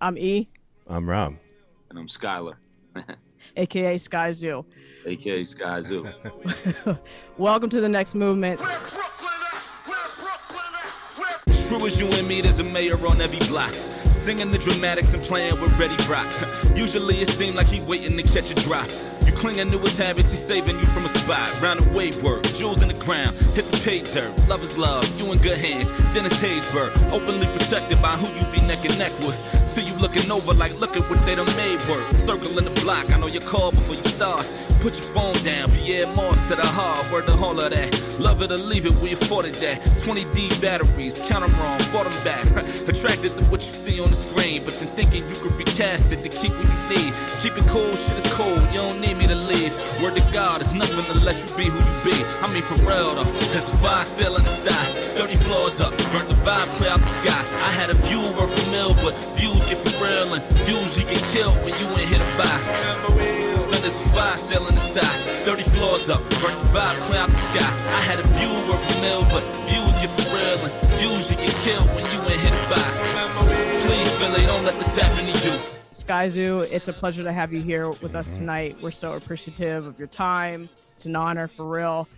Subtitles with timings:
[0.00, 0.48] I'm E,
[0.88, 1.36] I'm Rob.
[1.90, 2.54] And I'm Skylar,
[3.56, 4.64] aka Skyzoo.
[5.06, 6.98] aka Skyzoo.
[7.38, 8.60] Welcome to the next movement.
[11.68, 13.72] True as you and me, there's a mayor on every block.
[13.74, 16.26] Singing the dramatics and playing with Ready Rock.
[16.76, 18.88] Usually it seemed like he waiting to catch a drop.
[19.24, 21.48] You clinging to his habits, he's saving you from a spot.
[21.62, 24.32] Round the way work, jewels in the ground, hit the pay dirt.
[24.48, 25.92] Love is love, you in good hands.
[26.12, 29.38] Dennis Haysbert, openly protected by who you be neck and neck with.
[29.80, 32.12] See you looking over like, look at what they done made work.
[32.12, 34.69] Circling the block, I know your call before you start.
[34.80, 37.92] Put your phone down, Pierre Moss to the heart, word the whole of that.
[38.16, 39.76] Love it or leave it, we afforded that.
[40.00, 42.48] 20D batteries, count them wrong, bought them back.
[42.88, 46.24] Attracted to what you see on the screen, but then thinking you could recast it
[46.24, 47.12] to keep what you need.
[47.44, 49.76] Keep it cool, shit is cold, you don't need me to leave.
[50.00, 52.16] Word to God, it's nothing to let you be who you be.
[52.40, 54.80] I mean, for real though, there's a fire in the sky.
[55.20, 57.36] 30 floors up, burnt the vibe clear out the sky.
[57.36, 61.04] I had a view worth a mill, but views get for real, and views you
[61.04, 62.56] get killed when you ain't here to buy.
[63.60, 65.02] Son, there's a fire still in the sky.
[65.02, 67.66] 30 floors up, burnt the vibe clear out the sky.
[67.66, 71.36] I had a view worth a mill, but views get for real, and views you
[71.36, 72.88] get killed when you ain't to buy.
[73.84, 75.54] Please, Philly, don't let this happen to you.
[75.92, 78.76] Skyzoo, it's a pleasure to have you here with us tonight.
[78.80, 80.68] We're so appreciative of your time.
[80.94, 82.08] It's an honor for real.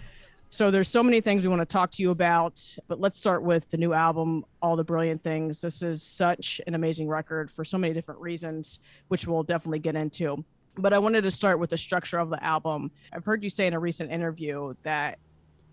[0.51, 3.43] So there's so many things we want to talk to you about, but let's start
[3.43, 5.63] with the new album, All the Brilliant Things.
[5.63, 9.97] This is such an amazing record for so many different reasons, which we'll definitely get
[9.97, 10.45] into.
[10.77, 12.91] But I wanted to start with the structure of the album.
[13.13, 15.19] I've heard you say in a recent interview that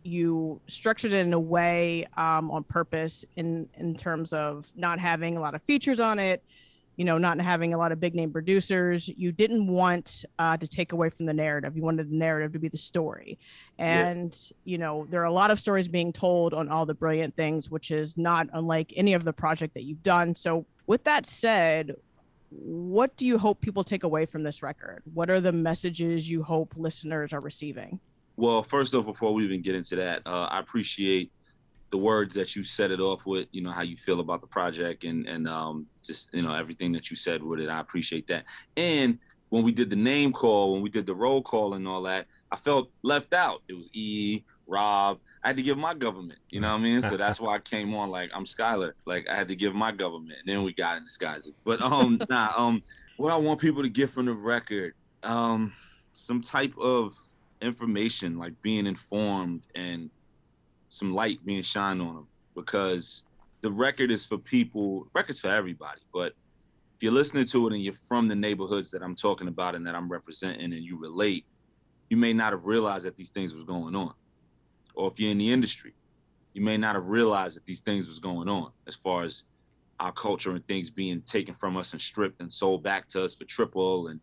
[0.03, 5.37] you structured it in a way um, on purpose in in terms of not having
[5.37, 6.43] a lot of features on it
[6.99, 10.67] you know not having a lot of big name producers you didn't want uh, to
[10.67, 13.39] take away from the narrative you wanted the narrative to be the story
[13.77, 14.71] and yeah.
[14.71, 17.69] you know there are a lot of stories being told on all the brilliant things
[17.69, 21.95] which is not unlike any of the project that you've done so with that said
[22.51, 26.41] what do you hope people take away from this record what are the messages you
[26.41, 27.99] hope listeners are receiving
[28.39, 31.33] well, first off, before we even get into that, uh, I appreciate
[31.91, 33.49] the words that you set it off with.
[33.51, 36.93] You know how you feel about the project and and um, just you know everything
[36.93, 37.67] that you said with it.
[37.67, 38.45] I appreciate that.
[38.77, 39.19] And
[39.49, 42.27] when we did the name call, when we did the roll call and all that,
[42.49, 43.61] I felt left out.
[43.67, 45.19] It was E, Rob.
[45.43, 46.39] I had to give my government.
[46.49, 47.01] You know what I mean?
[47.01, 48.93] So that's why I came on like I'm Skylar.
[49.05, 50.39] Like I had to give my government.
[50.45, 51.49] And then we got in disguise.
[51.63, 52.53] But um, nah.
[52.55, 52.83] Um,
[53.17, 54.93] what I want people to get from the record,
[55.23, 55.73] um,
[56.11, 57.13] some type of
[57.61, 60.09] information, like being informed and
[60.89, 63.23] some light being shined on them because
[63.61, 66.01] the record is for people, record's for everybody.
[66.13, 66.33] But
[66.95, 69.85] if you're listening to it and you're from the neighborhoods that I'm talking about and
[69.85, 71.45] that I'm representing and you relate,
[72.09, 74.13] you may not have realized that these things was going on.
[74.99, 75.93] Or if you're in the industry,
[76.53, 79.45] you may not have realized that these things was going on as far as
[79.97, 83.33] our culture and things being taken from us and stripped and sold back to us
[83.33, 84.19] for triple and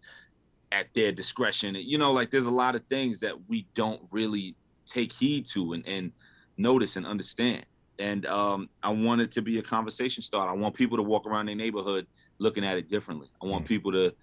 [0.72, 1.74] at their discretion.
[1.76, 4.54] You know, like there's a lot of things that we don't really
[4.86, 6.12] take heed to and, and
[6.58, 7.64] notice and understand.
[7.98, 10.50] And um, I want it to be a conversation starter.
[10.50, 12.06] I want people to walk around their neighborhood
[12.36, 13.28] looking at it differently.
[13.42, 13.68] I want mm.
[13.68, 14.14] people to,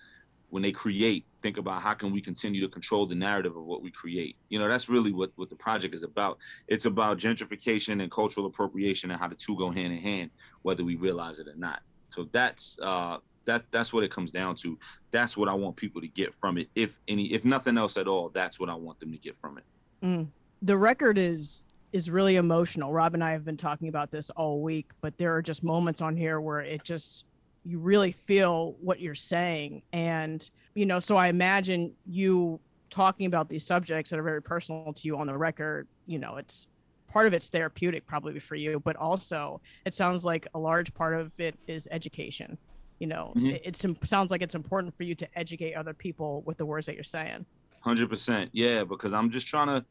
[0.53, 3.81] when they create, think about how can we continue to control the narrative of what
[3.81, 4.35] we create.
[4.49, 6.37] You know, that's really what, what the project is about.
[6.67, 10.29] It's about gentrification and cultural appropriation and how the two go hand in hand,
[10.61, 11.81] whether we realize it or not.
[12.09, 14.77] So that's uh, that that's what it comes down to.
[15.09, 16.69] That's what I want people to get from it.
[16.75, 19.57] If any, if nothing else at all, that's what I want them to get from
[19.57, 19.63] it.
[20.03, 20.27] Mm.
[20.61, 22.93] The record is is really emotional.
[22.93, 25.99] Rob and I have been talking about this all week, but there are just moments
[25.99, 27.25] on here where it just
[27.63, 31.00] you really feel what you're saying, and you know.
[31.00, 32.59] So I imagine you
[32.90, 35.88] talking about these subjects that are very personal to you on the record.
[36.06, 36.68] You know, it's
[37.07, 41.16] part of it's therapeutic probably for you, but also it sounds like a large part
[41.19, 42.57] of it is education
[43.03, 43.50] you know mm-hmm.
[43.50, 46.85] it, it sounds like it's important for you to educate other people with the words
[46.85, 47.45] that you're saying
[47.85, 49.85] 100% yeah because i'm just trying to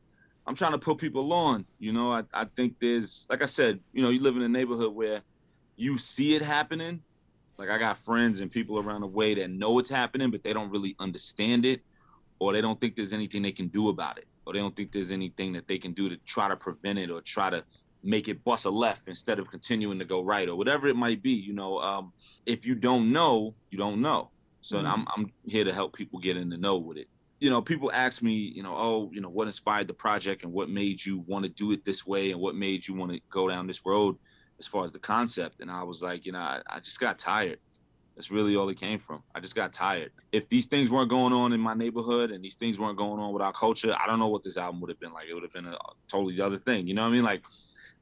[0.47, 3.81] i'm trying to put people on you know I, I think there's like i said
[3.93, 5.21] you know you live in a neighborhood where
[5.77, 7.03] you see it happening
[7.59, 10.53] like i got friends and people around the way that know it's happening but they
[10.53, 11.81] don't really understand it
[12.39, 14.91] or they don't think there's anything they can do about it or they don't think
[14.93, 17.63] there's anything that they can do to try to prevent it or try to
[18.03, 21.23] make it bust a left instead of continuing to go right or whatever it might
[21.23, 22.13] be you know um,
[22.47, 24.31] if you don't know you don't know.
[24.61, 24.87] So mm-hmm.
[24.87, 27.09] I'm, I'm here to help people get in the know with it.
[27.41, 30.53] You know people ask me you know oh you know what inspired the project and
[30.53, 33.21] what made you want to do it this way and what made you want to
[33.31, 34.17] go down this road
[34.63, 37.19] as far as the concept and i was like you know I, I just got
[37.19, 37.59] tired
[38.17, 39.23] that's really all it came from.
[39.35, 40.11] I just got tired.
[40.33, 43.33] If these things weren't going on in my neighborhood and these things weren't going on
[43.33, 45.27] with our culture, I don't know what this album would have been like.
[45.31, 45.77] It would have been a
[46.09, 46.87] totally other thing.
[46.87, 47.25] You know what I mean?
[47.25, 47.43] Like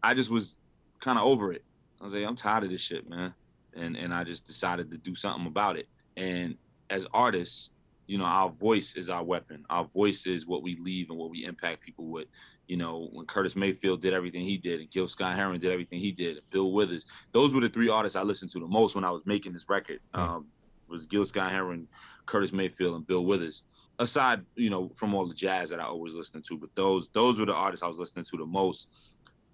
[0.02, 0.58] I just was
[0.98, 1.64] kind of over it.
[2.00, 3.34] I was like, I'm tired of this shit, man.
[3.74, 5.86] and and I just decided to do something about it.
[6.16, 6.56] And
[6.88, 7.70] as artists,
[8.06, 9.64] you know, our voice is our weapon.
[9.70, 12.26] Our voice is what we leave and what we impact people with.
[12.70, 15.98] You know, when Curtis Mayfield did everything he did, and Gil Scott Heron did everything
[15.98, 18.94] he did, and Bill Withers, those were the three artists I listened to the most
[18.94, 19.98] when I was making this record.
[20.14, 20.46] Um,
[20.86, 21.88] was Gil Scott Heron,
[22.26, 23.64] Curtis Mayfield, and Bill Withers.
[23.98, 27.40] Aside, you know, from all the jazz that I always listened to, but those those
[27.40, 28.86] were the artists I was listening to the most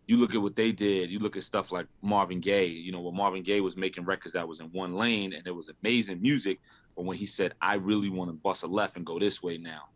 [0.06, 1.10] you look at what they did.
[1.10, 2.66] You look at stuff like Marvin Gaye.
[2.66, 5.50] You know, when Marvin Gaye was making records that was in one lane and it
[5.50, 6.60] was amazing music,
[6.94, 9.56] but when he said, "I really want to bust a left and go this way
[9.56, 9.88] now,"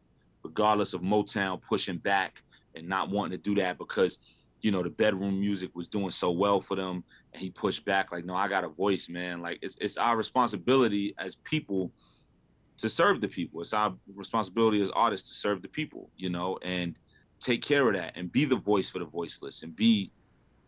[0.42, 2.42] regardless of Motown pushing back
[2.74, 4.18] and not wanting to do that because,
[4.60, 8.12] you know, the bedroom music was doing so well for them, and he pushed back
[8.12, 9.40] like, "No, I got a voice, man.
[9.40, 11.92] Like it's it's our responsibility as people."
[12.78, 16.58] To serve the people, it's our responsibility as artists to serve the people, you know,
[16.62, 16.96] and
[17.38, 20.10] take care of that and be the voice for the voiceless and be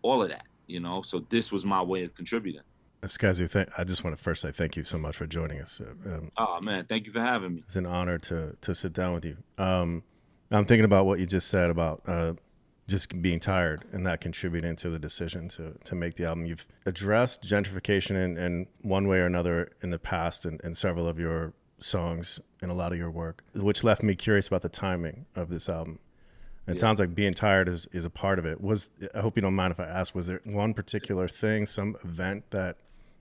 [0.03, 1.01] all of that, you know.
[1.01, 2.61] So this was my way of contributing.
[3.03, 5.81] Skyzoo, th- I just want to first say thank you so much for joining us.
[5.81, 7.63] Um, oh man, thank you for having me.
[7.65, 9.39] It's an honor to to sit down with you.
[9.59, 10.05] Um,
[10.53, 12.35] I'm thinking about what you just said about uh,
[12.89, 16.47] just being tired and that contributing to the decision to to make the album.
[16.47, 21.09] You've addressed gentrification in, in one way or another in the past in, in several
[21.09, 24.69] of your songs and a lot of your work, which left me curious about the
[24.69, 25.99] timing of this album.
[26.67, 26.81] It yeah.
[26.81, 28.61] sounds like being tired is, is a part of it.
[28.61, 31.97] Was I hope you don't mind if I ask, was there one particular thing, some
[32.05, 32.77] event that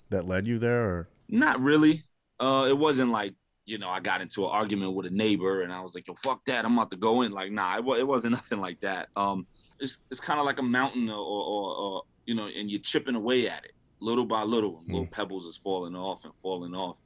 [0.09, 2.03] that led you there or not really?
[2.39, 3.33] Uh it wasn't like,
[3.65, 6.15] you know, I got into an argument with a neighbor and I was like, yo,
[6.15, 7.31] fuck that, I'm about to go in.
[7.31, 9.09] Like, nah, it, it wasn't nothing like that.
[9.15, 9.47] Um
[9.79, 13.15] it's it's kind of like a mountain or, or, or, you know, and you're chipping
[13.15, 13.71] away at it
[14.01, 14.83] little by little.
[14.83, 14.87] Mm.
[14.87, 17.01] Little pebbles is falling off and falling off.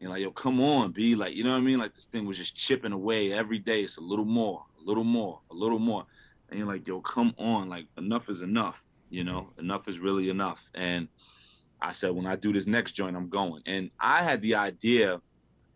[0.00, 1.78] And like, yo, come on, be like, you know what I mean?
[1.78, 3.82] Like this thing was just chipping away every day.
[3.82, 6.04] It's a little more, a little more, a little more.
[6.48, 9.60] And you're like, yo, come on, like enough is enough, you know, mm-hmm.
[9.60, 10.70] enough is really enough.
[10.74, 11.08] And
[11.82, 13.62] I said, when I do this next joint, I'm going.
[13.66, 15.20] And I had the idea,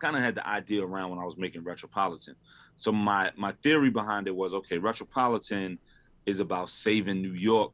[0.03, 2.35] kind of had the idea around when I was making Retropolitan.
[2.77, 5.79] So my my theory behind it was, okay, Retropolitan
[6.27, 7.73] is about saving New York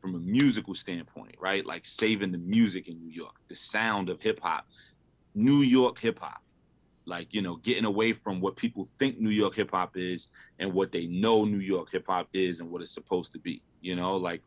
[0.00, 1.66] from a musical standpoint, right?
[1.66, 4.66] Like saving the music in New York, the sound of hip hop,
[5.34, 6.40] New York hip hop
[7.08, 10.26] like you know getting away from what people think new york hip hop is
[10.58, 13.62] and what they know new york hip hop is and what it's supposed to be
[13.80, 14.42] you know like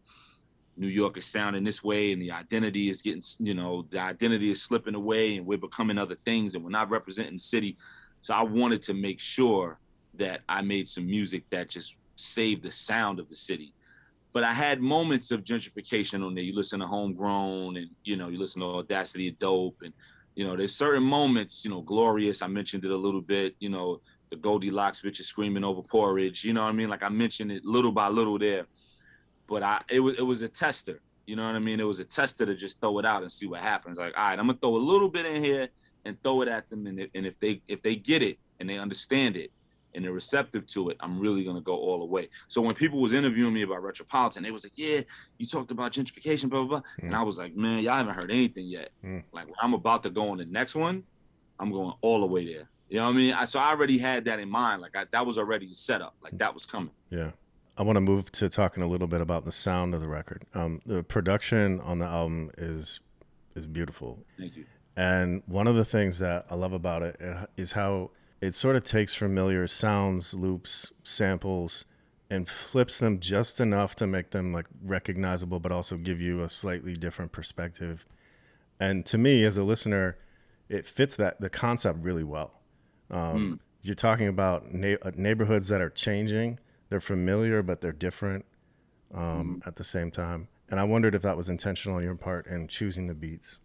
[0.80, 4.50] new york is sounding this way and the identity is getting you know the identity
[4.50, 7.78] is slipping away and we're becoming other things and we're not representing the city
[8.22, 9.78] so i wanted to make sure
[10.16, 13.74] that i made some music that just saved the sound of the city
[14.32, 16.44] but I had moments of gentrification on there.
[16.44, 19.94] You listen to Homegrown, and you know, you listen to Audacity of Dope, and
[20.36, 22.42] you know, there's certain moments, you know, glorious.
[22.42, 26.44] I mentioned it a little bit, you know, the Goldilocks bitches screaming over porridge.
[26.44, 26.90] You know what I mean?
[26.90, 28.66] Like I mentioned it little by little there.
[29.50, 31.02] But I it was it was a tester.
[31.26, 31.80] You know what I mean?
[31.80, 33.98] It was a tester to just throw it out and see what happens.
[33.98, 35.70] Like, all right, I'm gonna throw a little bit in here
[36.06, 38.70] and throw it at them, and if, and if they if they get it and
[38.70, 39.52] they understand it,
[39.94, 42.30] and they're receptive to it, I'm really gonna go all the way.
[42.48, 45.02] So when people was interviewing me about Retropolitan, they was like, "Yeah,
[45.38, 47.08] you talked about gentrification, blah blah blah," mm.
[47.08, 48.90] and I was like, "Man, y'all haven't heard anything yet.
[49.04, 49.24] Mm.
[49.32, 51.04] Like I'm about to go on the next one,
[51.60, 52.70] I'm going all the way there.
[52.90, 53.34] You know what I mean?
[53.34, 54.82] I, so I already had that in mind.
[54.82, 56.16] Like I, that was already set up.
[56.24, 56.92] Like that was coming.
[57.12, 57.32] Yeah.
[57.80, 60.44] I want to move to talking a little bit about the sound of the record.
[60.54, 63.00] Um, the production on the album is
[63.56, 64.20] is beautiful.
[64.38, 64.66] Thank you.
[64.98, 67.20] And one of the things that I love about it
[67.56, 71.86] is how it sort of takes familiar sounds, loops, samples,
[72.30, 76.50] and flips them just enough to make them like recognizable, but also give you a
[76.50, 78.06] slightly different perspective.
[78.78, 80.18] And to me, as a listener,
[80.68, 82.60] it fits that the concept really well.
[83.10, 83.60] Um, mm.
[83.82, 86.60] You're talking about na- uh, neighborhoods that are changing.
[86.90, 88.46] They're familiar, but they're different
[89.14, 89.68] um, mm.
[89.68, 90.48] at the same time.
[90.70, 93.60] And I wondered if that was intentional on your part in choosing the beats.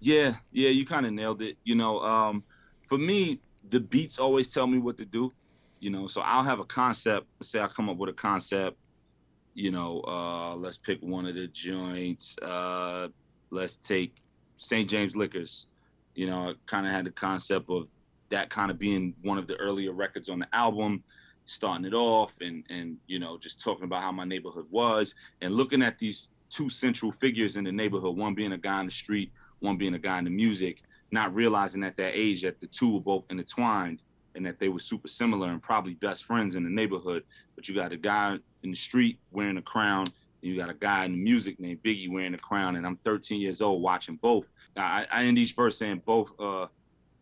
[0.00, 1.56] Yeah, yeah, you kind of nailed it.
[1.64, 2.44] You know, um,
[2.86, 5.32] for me, the beats always tell me what to do,
[5.80, 6.06] you know.
[6.06, 7.26] So I'll have a concept.
[7.42, 8.76] Say I come up with a concept.
[9.54, 12.38] You know, uh, let's pick one of the joints.
[12.38, 13.08] Uh,
[13.50, 14.14] let's take
[14.56, 14.88] St.
[14.88, 15.68] James Liquors.
[16.14, 17.88] You know, I kind of had the concept of
[18.30, 21.02] that kind of being one of the earlier records on the album,
[21.48, 25.54] starting it off and and you know just talking about how my neighborhood was and
[25.54, 28.92] looking at these two central figures in the neighborhood, one being a guy in the
[28.92, 32.66] street, one being a guy in the music, not realizing at that age that the
[32.66, 34.02] two were both intertwined
[34.34, 37.24] and that they were super similar and probably best friends in the neighborhood.
[37.54, 40.74] But you got a guy in the street wearing a crown, and you got a
[40.74, 44.16] guy in the music named Biggie wearing a crown, and I'm 13 years old watching
[44.16, 44.50] both.
[44.76, 46.66] I, I end each verse saying both uh,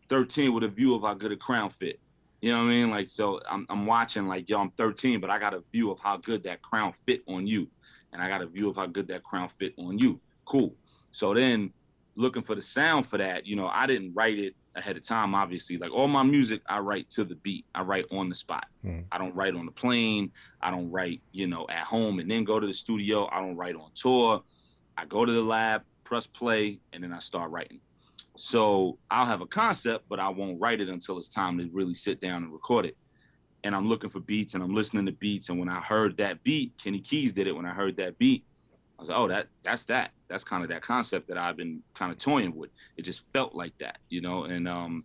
[0.09, 1.99] 13 with a view of how good a crown fit.
[2.41, 2.89] You know what I mean?
[2.91, 5.99] Like, so I'm, I'm watching like, yo, I'm 13, but I got a view of
[5.99, 7.67] how good that crown fit on you.
[8.13, 10.19] And I got a view of how good that crown fit on you.
[10.45, 10.75] Cool.
[11.11, 11.73] So then
[12.15, 15.33] looking for the sound for that, you know, I didn't write it ahead of time,
[15.33, 15.77] obviously.
[15.77, 17.65] Like all my music, I write to the beat.
[17.73, 18.67] I write on the spot.
[18.85, 19.05] Mm.
[19.11, 20.31] I don't write on the plane.
[20.61, 23.27] I don't write, you know, at home and then go to the studio.
[23.31, 24.43] I don't write on tour.
[24.95, 27.81] I go to the lab, press play, and then I start writing.
[28.37, 31.95] So I'll have a concept, but I won't write it until it's time to really
[31.95, 32.95] sit down and record it.
[33.63, 35.49] And I'm looking for beats and I'm listening to beats.
[35.49, 37.55] And when I heard that beat, Kenny Keys did it.
[37.55, 38.45] When I heard that beat,
[38.97, 40.11] I was like, oh, that that's that.
[40.27, 42.69] That's kind of that concept that I've been kind of toying with.
[42.95, 44.43] It just felt like that, you know.
[44.43, 45.03] And um,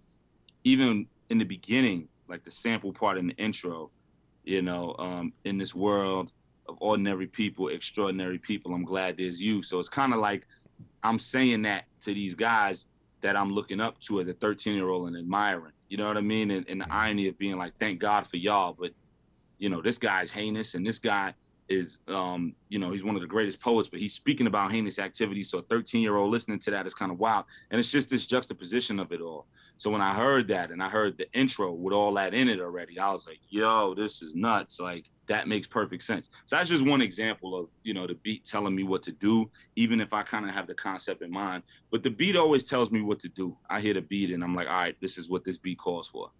[0.64, 3.90] even in the beginning, like the sample part in the intro,
[4.44, 6.32] you know, um, in this world
[6.68, 9.62] of ordinary people, extraordinary people, I'm glad there's you.
[9.62, 10.46] So it's kind of like
[11.02, 12.88] I'm saying that to these guys
[13.22, 15.72] that I'm looking up to as a 13 year old and admiring.
[15.88, 16.50] You know what I mean?
[16.50, 18.92] And, and the irony of being like, thank God for y'all, but
[19.58, 21.34] you know, this guy's heinous and this guy
[21.68, 24.98] is um, you know, he's one of the greatest poets, but he's speaking about heinous
[24.98, 25.42] activity.
[25.42, 27.44] So a 13 year old listening to that is kind of wild.
[27.70, 29.46] And it's just this juxtaposition of it all.
[29.82, 32.60] So when I heard that and I heard the intro with all that in it
[32.60, 34.78] already, I was like, yo, this is nuts.
[34.78, 36.30] Like that makes perfect sense.
[36.46, 39.50] So that's just one example of, you know, the beat telling me what to do,
[39.74, 41.64] even if I kind of have the concept in mind.
[41.90, 43.58] But the beat always tells me what to do.
[43.68, 46.06] I hear the beat and I'm like, all right, this is what this beat calls
[46.06, 46.30] for.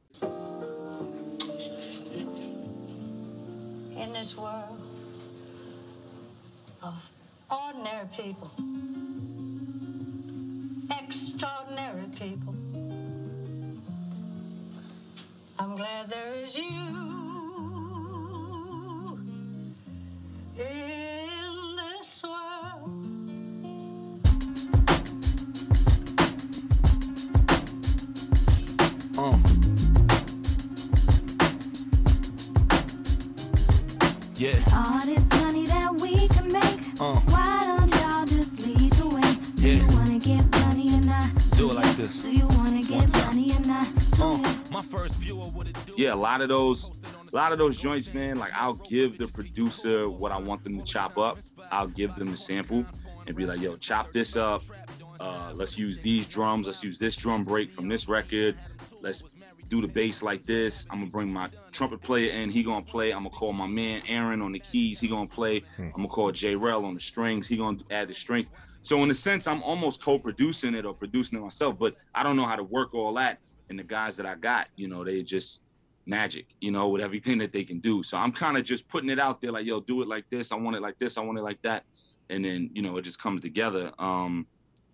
[3.97, 4.81] In this world,
[6.81, 6.95] of
[7.51, 8.53] ordinary people,
[10.97, 12.55] extraordinary people.
[15.63, 16.65] I'm glad there is you
[20.59, 22.91] in this world.
[29.17, 29.39] Uh.
[34.35, 34.59] Yeah.
[34.75, 37.01] All this money that we can make.
[37.01, 37.15] Uh.
[37.31, 39.37] Why don't y'all just lead the way?
[39.55, 39.75] Do yeah.
[39.75, 41.31] you wanna get money or not?
[41.57, 42.23] Do it like this.
[42.25, 42.49] Do you
[44.73, 45.93] My first view of what it do.
[45.99, 46.93] Yeah, a lot of those
[47.31, 50.79] a lot of those joints, man, like I'll give the producer what I want them
[50.79, 51.39] to chop up.
[51.71, 52.87] I'll give them the sample
[53.27, 54.63] and be like, yo, chop this up.
[55.21, 56.67] Uh, let's use these drums.
[56.67, 58.57] Let's use this drum break from this record.
[59.03, 59.23] Let's
[59.69, 60.87] do the bass like this.
[60.91, 62.49] I'm gonna bring my trumpet player in.
[62.49, 63.13] He gonna play.
[63.13, 64.99] I'm gonna call my man Aaron on the keys.
[65.01, 65.61] He gonna play.
[65.77, 65.83] Hmm.
[65.83, 67.47] I'm gonna call J Rel on the strings.
[67.47, 68.49] He gonna add the strings.
[68.81, 71.79] So in a sense, I'm almost co-producing it or producing it myself.
[71.79, 73.39] But I don't know how to work all that.
[73.73, 75.63] And the guys that I got, you know, they just
[76.05, 78.03] magic, you know, with everything that they can do.
[78.03, 80.53] So I'm kind of just putting it out there, like, yo, do it like this.
[80.53, 81.17] I want it like this.
[81.17, 81.85] I want it like that.
[82.29, 83.91] And then, you know, it just comes together.
[83.99, 84.47] Um,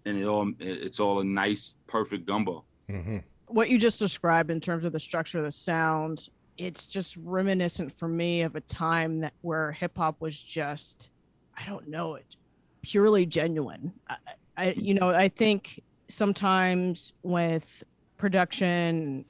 [0.04, 2.64] and it all it's all a nice, perfect gumbo.
[2.88, 3.18] Mm-hmm
[3.48, 7.92] what you just described in terms of the structure of the sound, it's just reminiscent
[7.92, 11.10] for me of a time that where hip hop was just,
[11.56, 12.36] I don't know, it
[12.82, 13.92] purely genuine.
[14.08, 14.16] I,
[14.56, 17.82] I, you know, I think sometimes with
[18.18, 19.24] production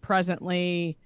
[0.00, 0.98] presently,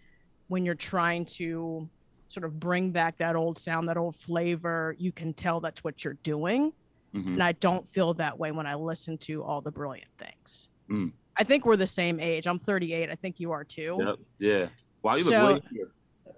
[0.48, 1.88] when you're trying to
[2.28, 6.04] sort of bring back that old sound, that old flavor, you can tell that's what
[6.04, 6.72] you're doing.
[7.14, 7.34] Mm-hmm.
[7.34, 10.68] And I don't feel that way when I listen to all the brilliant things.
[10.90, 11.12] Mm.
[11.36, 12.46] I think we're the same age.
[12.46, 13.10] I'm 38.
[13.10, 13.98] I think you are too.
[14.00, 14.16] Yep.
[14.38, 14.66] Yeah.
[15.02, 15.92] Wow, you so, look way younger.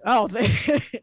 [0.05, 0.29] Oh,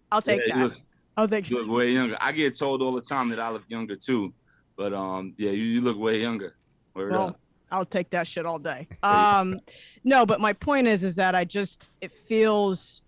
[0.13, 0.63] I'll take yeah, that.
[0.65, 0.81] Look,
[1.17, 1.57] oh, thank you.
[1.57, 2.17] You look way younger.
[2.21, 4.33] I get told all the time that I look younger too,
[4.77, 6.57] but um, yeah, you, you look way younger.
[6.95, 7.41] Word well, up.
[7.71, 8.89] I'll take that shit all day.
[9.03, 9.61] Um,
[10.05, 13.03] no, but my point is, is that I just it feels,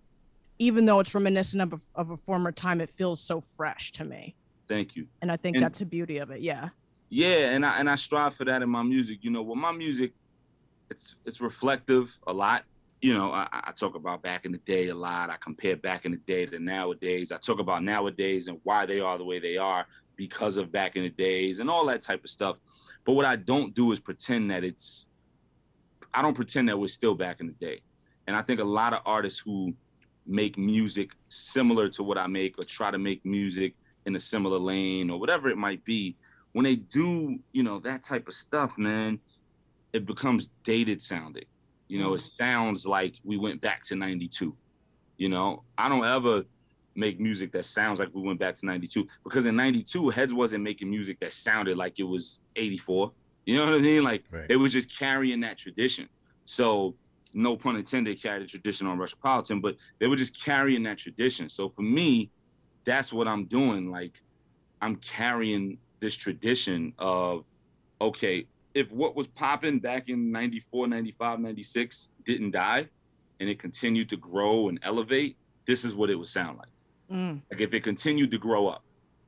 [0.58, 4.04] even though it's reminiscent of a, of a former time, it feels so fresh to
[4.04, 4.34] me.
[4.68, 5.06] Thank you.
[5.22, 6.40] And I think and, that's the beauty of it.
[6.40, 6.70] Yeah.
[7.08, 9.18] Yeah, and I and I strive for that in my music.
[9.22, 10.12] You know, well, my music
[10.90, 12.64] it's it's reflective a lot.
[13.00, 15.28] You know, I, I, talk about back in the day a lot.
[15.28, 17.30] I compare back in the day to nowadays.
[17.30, 19.86] I talk about nowadays and why they are the way they are
[20.16, 22.56] because of back in the days and all that type of stuff.
[23.06, 25.08] But what I don't do is pretend that it's.
[26.12, 27.80] I don't pretend that we're still back in the day,
[28.26, 29.72] and I think a lot of artists who
[30.26, 33.74] make music similar to what I make or try to make music
[34.06, 36.16] in a similar lane or whatever it might be,
[36.52, 39.20] when they do, you know, that type of stuff, man,
[39.92, 41.44] it becomes dated sounding.
[41.88, 42.34] You know, it mm.
[42.34, 44.56] sounds like we went back to 92.
[45.18, 46.44] You know, I don't ever
[46.96, 50.62] make music that sounds like we went back to 92 because in 92 heads wasn't
[50.62, 53.12] making music that sounded like it was 84
[53.46, 54.02] you know what i mean?
[54.02, 54.48] Like right.
[54.48, 56.08] they was just carrying that tradition.
[56.44, 56.96] So
[57.32, 61.48] no pun intended carry the tradition on Retropolitan, but they were just carrying that tradition.
[61.48, 62.30] So for me
[62.84, 63.90] that's what i'm doing.
[63.90, 64.20] Like
[64.82, 67.44] i'm carrying this tradition of
[68.00, 72.86] okay if what was popping back in 94, 95, 96 didn't die
[73.40, 76.68] and it continued to grow and elevate, this is what it would sound like.
[77.10, 77.40] Mm.
[77.50, 78.82] Like if it continued to grow up,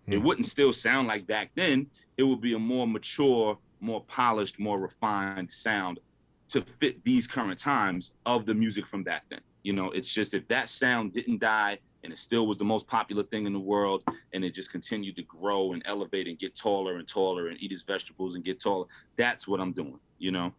[0.08, 0.14] mm.
[0.14, 1.86] it wouldn't still sound like back then.
[2.16, 6.00] It would be a more mature, more polished, more refined sound
[6.48, 9.40] to fit these current times of the music from back then.
[9.62, 12.86] You know, it's just if that sound didn't die and it still was the most
[12.86, 16.56] popular thing in the world and it just continued to grow and elevate and get
[16.56, 20.30] taller and taller and eat its vegetables and get taller, that's what I'm doing, you
[20.30, 20.52] know?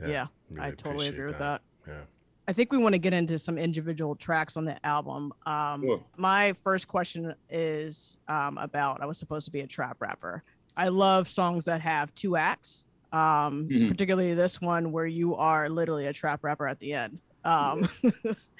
[0.00, 1.62] Yeah, really I totally appreciate agree with that.
[2.50, 2.52] Yeah.
[2.52, 5.32] I think we want to get into some individual tracks on the album.
[5.46, 6.00] Um, Sure.
[6.16, 10.42] My first question is um, about I was supposed to be a trap rapper.
[10.76, 13.88] I love songs that have two acts, um, Mhm.
[13.90, 17.88] particularly this one where you are literally a trap rapper at the end, um,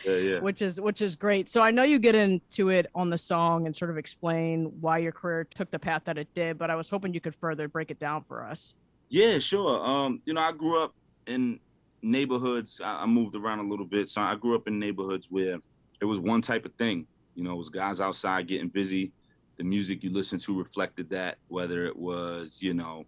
[0.04, 0.40] Yeah, yeah.
[0.46, 1.48] which is which is great.
[1.48, 4.98] So I know you get into it on the song and sort of explain why
[4.98, 7.68] your career took the path that it did, but I was hoping you could further
[7.68, 8.74] break it down for us.
[9.08, 9.84] Yeah, sure.
[9.84, 10.94] Um, you know, I grew up
[11.26, 11.58] in
[12.02, 12.80] neighborhoods.
[12.84, 15.58] I, moved around a little bit, so I grew up in neighborhoods where
[16.00, 17.06] it was one type of thing.
[17.34, 19.12] You know, it was guys outside getting busy.
[19.56, 23.04] The music you listened to reflected that, whether it was, you know,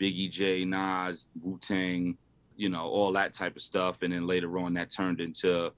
[0.00, 2.16] Biggie J, Nas, Wu Tang,
[2.56, 4.02] you know, all that type of stuff.
[4.02, 5.72] And then later on, that turned into,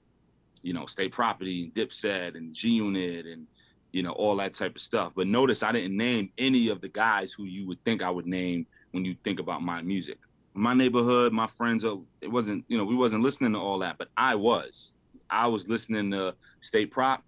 [0.61, 3.47] you know, State Property and Dipset and G Unit and,
[3.91, 5.13] you know, all that type of stuff.
[5.15, 8.25] But notice I didn't name any of the guys who you would think I would
[8.25, 10.17] name when you think about my music.
[10.57, 13.97] My neighborhood, my friends, uh, it wasn't, you know, we wasn't listening to all that,
[13.97, 14.93] but I was.
[15.29, 17.23] I was listening to State Prop,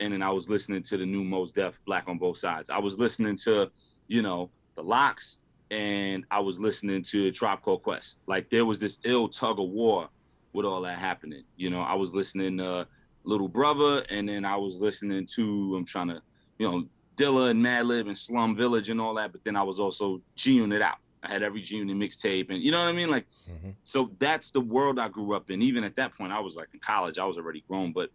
[0.00, 2.70] and then I was listening to the new Mos Def Black on Both Sides.
[2.70, 3.70] I was listening to,
[4.08, 5.38] you know, the Lox,
[5.70, 8.18] and I was listening to Tribe Called Quest.
[8.26, 10.08] Like there was this ill tug of war
[10.52, 11.44] with all that happening.
[11.56, 12.88] You know, I was listening to
[13.22, 16.20] Little Brother, and then I was listening to I'm trying to,
[16.58, 16.84] you know,
[17.16, 19.32] Dilla and Madlib and Slum Village and all that.
[19.32, 20.98] But then I was also G Unit out.
[21.24, 23.10] I had every G Unit mixtape, and you know what I mean.
[23.10, 23.74] Like, Mhm.
[23.82, 25.62] so that's the world I grew up in.
[25.62, 27.18] Even at that point, I was like in college.
[27.18, 28.10] I was already grown, but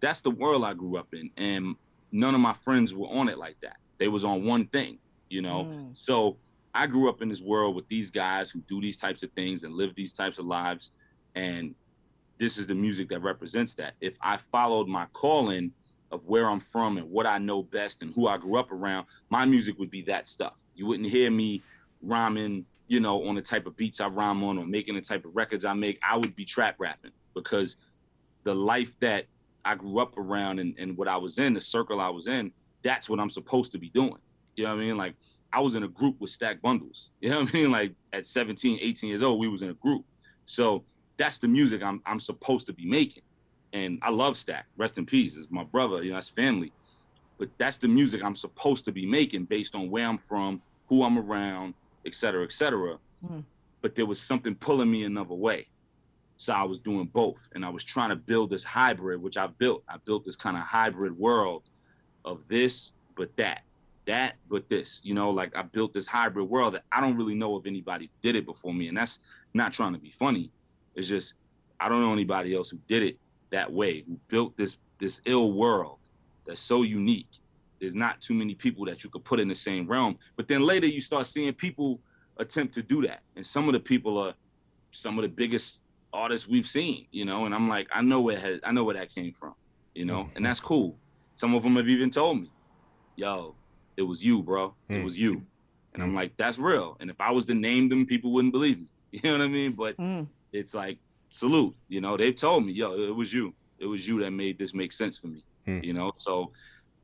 [0.00, 1.76] that's the world I grew up in, and
[2.12, 3.76] none of my friends were on it like that.
[3.98, 4.98] They was on one thing,
[5.28, 5.64] you know.
[5.64, 5.96] Mm.
[6.00, 6.38] So
[6.74, 9.64] I grew up in this world with these guys who do these types of things
[9.64, 10.92] and live these types of lives.
[11.34, 11.74] And
[12.38, 13.94] this is the music that represents that.
[14.00, 15.72] If I followed my calling
[16.10, 19.06] of where I'm from and what I know best and who I grew up around,
[19.30, 20.54] my music would be that stuff.
[20.74, 21.62] You wouldn't hear me
[22.06, 25.24] rhyming, you know, on the type of beats I rhyme on or making the type
[25.24, 25.98] of records I make.
[26.02, 27.76] I would be trap rapping because
[28.44, 29.26] the life that
[29.64, 32.52] I grew up around and, and what I was in, the circle I was in,
[32.82, 34.18] that's what I'm supposed to be doing.
[34.54, 34.96] You know what I mean?
[34.96, 35.14] Like
[35.52, 37.10] I was in a group with Stack Bundles.
[37.20, 37.70] You know what I mean?
[37.72, 40.04] Like at 17, 18 years old, we was in a group.
[40.46, 40.84] So
[41.16, 43.24] that's the music I'm I'm supposed to be making.
[43.72, 44.66] And I love Stack.
[44.76, 45.36] Rest in peace.
[45.36, 46.72] It's my brother, you know, that's family.
[47.38, 51.02] But that's the music I'm supposed to be making based on where I'm from, who
[51.02, 51.74] I'm around,
[52.06, 52.98] et cetera, et cetera.
[53.24, 53.44] Mhm.
[53.82, 55.68] But there was something pulling me another way.
[56.36, 57.48] So I was doing both.
[57.54, 59.84] And I was trying to build this hybrid, which I built.
[59.88, 61.62] I built this kind of hybrid world
[62.24, 63.62] of this, but that,
[64.06, 65.00] that, but this.
[65.04, 68.10] You know, like I built this hybrid world that I don't really know if anybody
[68.22, 68.88] did it before me.
[68.88, 69.20] And that's
[69.54, 70.50] not trying to be funny.
[70.94, 71.34] It's just
[71.78, 73.18] I don't know anybody else who did it
[73.50, 75.98] that way, who built this this ill world
[76.46, 77.28] that's so unique.
[77.80, 80.16] There's not too many people that you could put in the same realm.
[80.36, 82.00] But then later you start seeing people
[82.38, 83.20] attempt to do that.
[83.36, 84.34] And some of the people are
[84.90, 88.38] some of the biggest artists we've seen, you know, and I'm like, I know where
[88.38, 89.54] has, I know where that came from,
[89.94, 90.98] you know, and that's cool.
[91.36, 92.50] Some of them have even told me,
[93.16, 93.56] yo,
[93.96, 94.74] it was you, bro.
[94.88, 95.04] It Mm.
[95.04, 95.42] was you.
[95.92, 96.96] And I'm like, that's real.
[97.00, 98.86] And if I was to name them, people wouldn't believe me.
[99.12, 99.72] You know what I mean?
[99.72, 100.28] But Mm.
[100.52, 100.98] it's like
[101.30, 101.74] salute.
[101.88, 103.54] You know, they've told me, yo, it was you.
[103.78, 105.44] It was you that made this make sense for me.
[105.66, 105.80] Hmm.
[105.82, 106.52] You know, so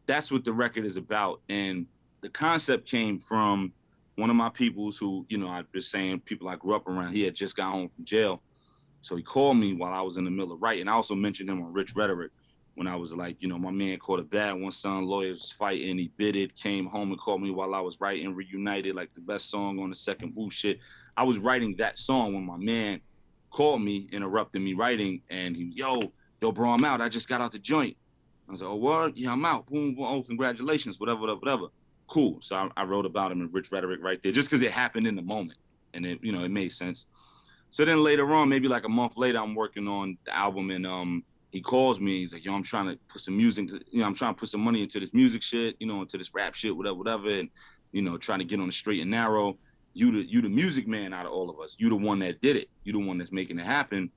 [0.07, 1.41] that's what the record is about.
[1.49, 1.87] And
[2.21, 3.73] the concept came from
[4.17, 7.15] one of my peoples who, you know, I was saying people I grew up around.
[7.15, 8.43] He had just got home from jail.
[9.01, 10.88] So he called me while I was in the middle of writing.
[10.88, 12.31] I also mentioned him on Rich Rhetoric
[12.75, 15.51] when I was like, you know, my man caught a bad one son, lawyers was
[15.51, 19.12] fighting, he bid it, came home and called me while I was writing Reunited, like
[19.15, 20.79] the best song on the second Wu shit.
[21.17, 23.01] I was writing that song when my man
[23.51, 26.01] called me, interrupted me writing, and he, yo,
[26.41, 27.03] yo, bro, I'm out.
[27.03, 27.97] I just got out the joint.
[28.53, 29.17] I was like, oh, what?
[29.17, 29.65] Yeah, I'm out.
[29.65, 30.05] Boom, boom.
[30.05, 31.01] Oh, congratulations.
[31.01, 31.67] Whatever, whatever, whatever.
[32.07, 32.38] Cool.
[32.43, 35.07] So I, I wrote about him in Rich Rhetoric right there, just because it happened
[35.07, 35.59] in the moment,
[35.95, 37.07] and it, you know, it made sense.
[37.71, 40.87] So then later on, maybe like a month later, I'm working on the album, and
[40.87, 42.21] um, he calls me.
[42.21, 44.51] He's like, yo, I'm trying to put some music, you know, I'm trying to put
[44.51, 47.49] some money into this music shit, you know, into this rap shit, whatever, whatever, and
[47.93, 49.57] you know, trying to get on the straight and narrow.
[49.95, 51.77] You the you the music man out of all of us.
[51.79, 52.69] You the one that did it.
[52.85, 54.11] You the one that's making it happen.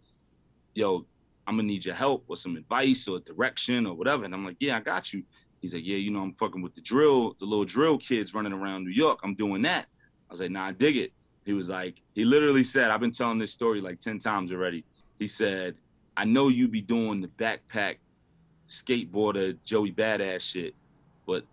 [0.73, 1.05] Yo,
[1.47, 4.25] I'm gonna need your help or some advice or direction or whatever.
[4.25, 5.23] And I'm like, yeah, I got you.
[5.61, 8.53] He's like, yeah, you know, I'm fucking with the drill, the little drill kids running
[8.53, 9.19] around New York.
[9.23, 9.87] I'm doing that.
[10.29, 11.11] I was like, nah, I dig it.
[11.45, 14.83] He was like, he literally said, I've been telling this story like 10 times already.
[15.19, 15.75] He said,
[16.17, 17.97] I know you be doing the backpack
[18.67, 20.73] skateboarder Joey Badass shit,
[21.27, 21.43] but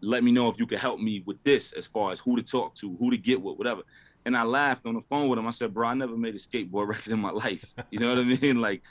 [0.00, 2.42] let me know if you can help me with this as far as who to
[2.42, 3.82] talk to, who to get with, whatever.
[4.24, 5.46] And I laughed on the phone with him.
[5.46, 8.18] I said, "Bro, I never made a skateboard record in my life." You know what
[8.18, 8.60] I mean?
[8.60, 8.82] Like,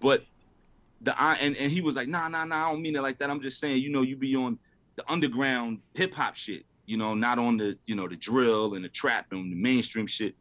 [0.00, 0.24] but
[1.00, 3.18] the I and, and he was like, "Nah, nah, nah, I don't mean it like
[3.18, 3.30] that.
[3.30, 4.58] I'm just saying, you know, you be on
[4.96, 8.84] the underground hip hop shit, you know, not on the you know the drill and
[8.84, 10.34] the trap and the mainstream shit."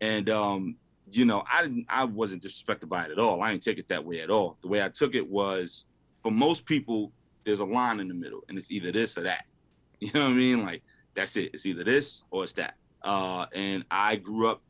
[0.00, 0.76] And um,
[1.10, 3.42] you know, I didn't, I wasn't disrespected by it at all.
[3.42, 4.58] I didn't take it that way at all.
[4.62, 5.86] The way I took it was,
[6.22, 7.12] for most people,
[7.44, 9.44] there's a line in the middle, and it's either this or that.
[9.98, 10.62] You know what I mean?
[10.62, 10.82] Like
[11.14, 11.52] that's it.
[11.54, 12.74] It's either this or it's that.
[13.02, 14.60] Uh, and I grew up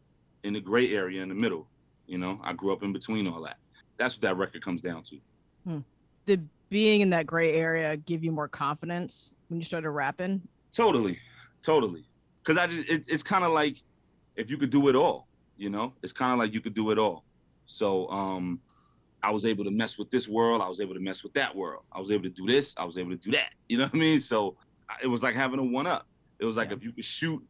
[0.44, 1.66] in the gray area in the middle.
[2.06, 3.56] You know, I grew up in between all that.
[3.98, 5.82] That's what that record comes down to.
[6.26, 10.42] Did being in that gray area give you more confidence when you started rapping?
[10.72, 11.18] Totally,
[11.62, 12.04] totally.
[12.42, 13.82] Because I just, it, it's kind of like
[14.34, 15.26] if you could do it all.
[15.56, 17.24] You know, it's kind of like you could do it all.
[17.64, 18.60] So um,
[19.22, 20.60] I was able to mess with this world.
[20.60, 21.84] I was able to mess with that world.
[21.90, 22.74] I was able to do this.
[22.76, 23.50] I was able to do that.
[23.68, 24.20] You know what I mean?
[24.20, 24.56] So
[25.02, 26.06] it was like having a one up.
[26.38, 26.76] It was like Yeah.
[26.76, 27.42] if you could shoot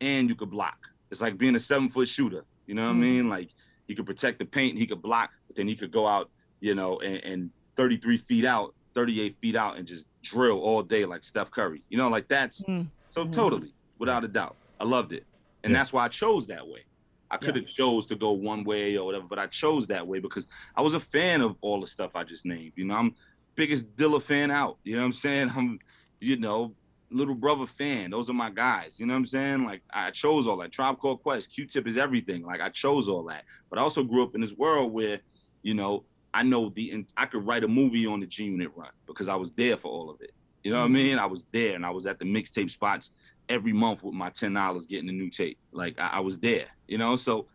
[0.00, 0.78] and you could block.
[1.10, 2.44] It's like being a seven foot shooter.
[2.66, 2.98] You know what Mhm.
[2.98, 3.28] I mean?
[3.28, 3.50] Like
[3.88, 7.00] he could protect the paint, he could block, then he could go out, you know,
[7.00, 11.50] and, and 33 feet out, 38 feet out, and just drill all day like Steph
[11.50, 11.82] Curry.
[11.88, 12.88] You know, like that's Mm.
[13.10, 13.32] so Mhm.
[13.32, 14.56] totally, without a doubt.
[14.78, 15.24] I loved it.
[15.64, 15.78] And Yeah.
[15.80, 16.84] that's why I chose that way.
[17.30, 20.20] I could have chose to go one way or whatever, but I chose that way
[20.20, 22.72] because I was a fan of all the stuff I just named.
[22.76, 23.14] You know, I'm
[23.56, 24.78] biggest Dilla fan out.
[24.84, 25.50] You know what I'm saying?
[25.56, 25.78] I'm,
[26.20, 26.74] you know,
[27.10, 28.10] little brother fan.
[28.10, 29.00] Those are my guys.
[29.00, 29.64] You know what I'm saying?
[29.64, 30.70] Like I chose all that.
[30.72, 32.42] Tribe Called Quest, Q-Tip is everything.
[32.44, 33.44] Like I chose all that.
[33.70, 35.20] But I also grew up in this world where,
[35.66, 38.90] you know, I know the I could write a movie on the G Unit run
[39.06, 40.32] because I was there for all of it.
[40.62, 40.94] You know what I mm-hmm.
[40.94, 41.18] mean?
[41.18, 43.10] I was there and I was at the mixtape spots
[43.48, 45.58] every month with my ten dollars getting a new tape.
[45.72, 47.16] Like I, I was there, you know.
[47.16, 47.46] So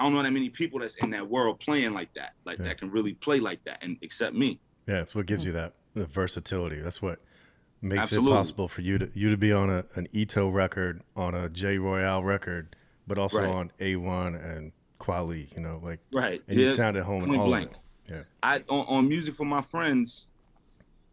[0.00, 2.64] I don't know that many people that's in that world playing like that, like Yeah.
[2.64, 4.58] that can really play like that, and except me.
[4.88, 5.54] Yeah, it's what gives you mm.
[5.54, 6.80] that the versatility.
[6.80, 7.20] That's what
[7.80, 8.32] makes Absolutely.
[8.32, 11.48] it possible for you to you to be on a, an Ito record, on a
[11.48, 12.74] J Royale record,
[13.06, 13.48] but also Right.
[13.48, 15.48] on A1 and Quali.
[15.56, 16.40] You know, like Right.
[16.46, 16.70] and you Yeah.
[16.72, 17.72] sound at home in all blank.
[18.08, 20.28] Yeah, I on, on music for my friends,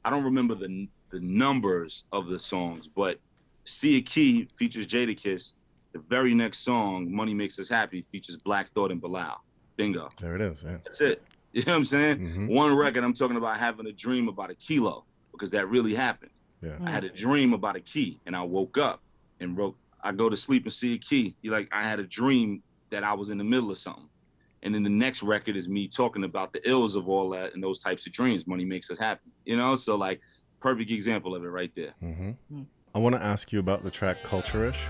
[0.05, 3.19] I don't remember the the numbers of the songs, but
[3.63, 5.53] See a Key features Jadakiss.
[5.91, 9.43] The very next song, Money Makes Us Happy, features Black Thought and Bilal.
[9.75, 10.09] Bingo.
[10.21, 10.63] there it is.
[10.63, 11.21] Yeah, That's it.
[11.53, 12.17] You know what I'm saying?
[12.19, 12.47] Mhm.
[12.49, 16.31] One record, I'm talking about having a dream about a kilo because that really happened.
[16.61, 16.77] yeah.
[16.83, 19.01] I had a dream about a key, and I woke up
[19.39, 19.75] and wrote.
[20.03, 21.35] I go to sleep and see a key.
[21.41, 24.09] You like I had a dream that I was in the middle of something,
[24.63, 27.63] and then the next record is me talking about the ills of all that and
[27.63, 28.47] those types of dreams.
[28.47, 29.75] Money makes us happy, you know.
[29.75, 30.21] So like,
[30.59, 31.93] perfect example of it right there.
[31.99, 32.65] hmm Mm.
[32.95, 34.87] I want to ask you about the track Culture-ish.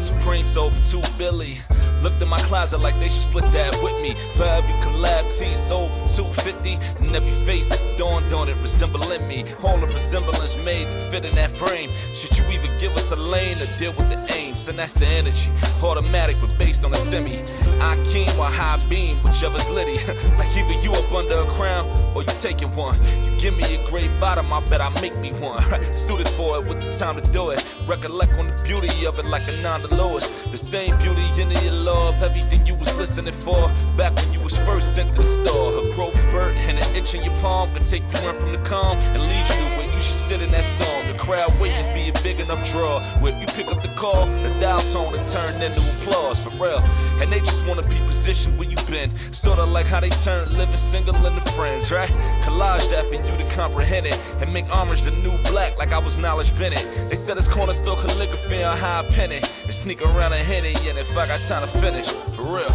[0.00, 1.58] Supreme sold for two Billy.
[2.02, 4.14] Looked in my closet like they should split that with me.
[4.36, 6.74] For every collab T sold for 250.
[7.00, 7.68] And every face
[7.98, 9.44] dawned on it resembling me.
[9.64, 11.88] All the resemblance made to fit in that frame.
[12.14, 14.68] Should you even give us a lane or deal with the aims?
[14.68, 15.50] And that's the energy.
[15.82, 17.42] Automatic but based on a semi.
[17.80, 19.98] I keen while high beam, whichever's litty.
[20.38, 22.96] like either you up under a crown or you taking one.
[23.24, 25.62] You give me a great bottom, I bet I make me one.
[25.92, 27.64] Suited for it with the time to do it.
[27.86, 30.28] Recollect on the beauty of it like a non Lewis.
[30.50, 33.68] The same beauty in your love, everything you was listening for.
[33.96, 37.32] Back when you was first sent to A growth spurt and an itch in your
[37.40, 40.20] palm can take you in from the calm and lead you to where you should
[40.20, 41.08] sit in that storm.
[41.10, 43.00] The crowd waiting be a big enough draw.
[43.22, 46.50] Where if you pick up the call, the dial tone will turn into applause for
[46.62, 46.78] real.
[47.22, 49.10] And they just wanna be positioned where you been.
[49.32, 52.10] Sorta like how they turned living single into friends, right?
[52.44, 55.98] Collage that for you to comprehend it and make homage the new black like I
[55.98, 56.84] was Knowledge Bennett.
[57.08, 59.42] They said it's corner store calligraphy on how I pen it.
[59.42, 62.70] And sneak around a henny, and if I got time to finish, for real,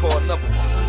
[0.00, 0.85] pour another one.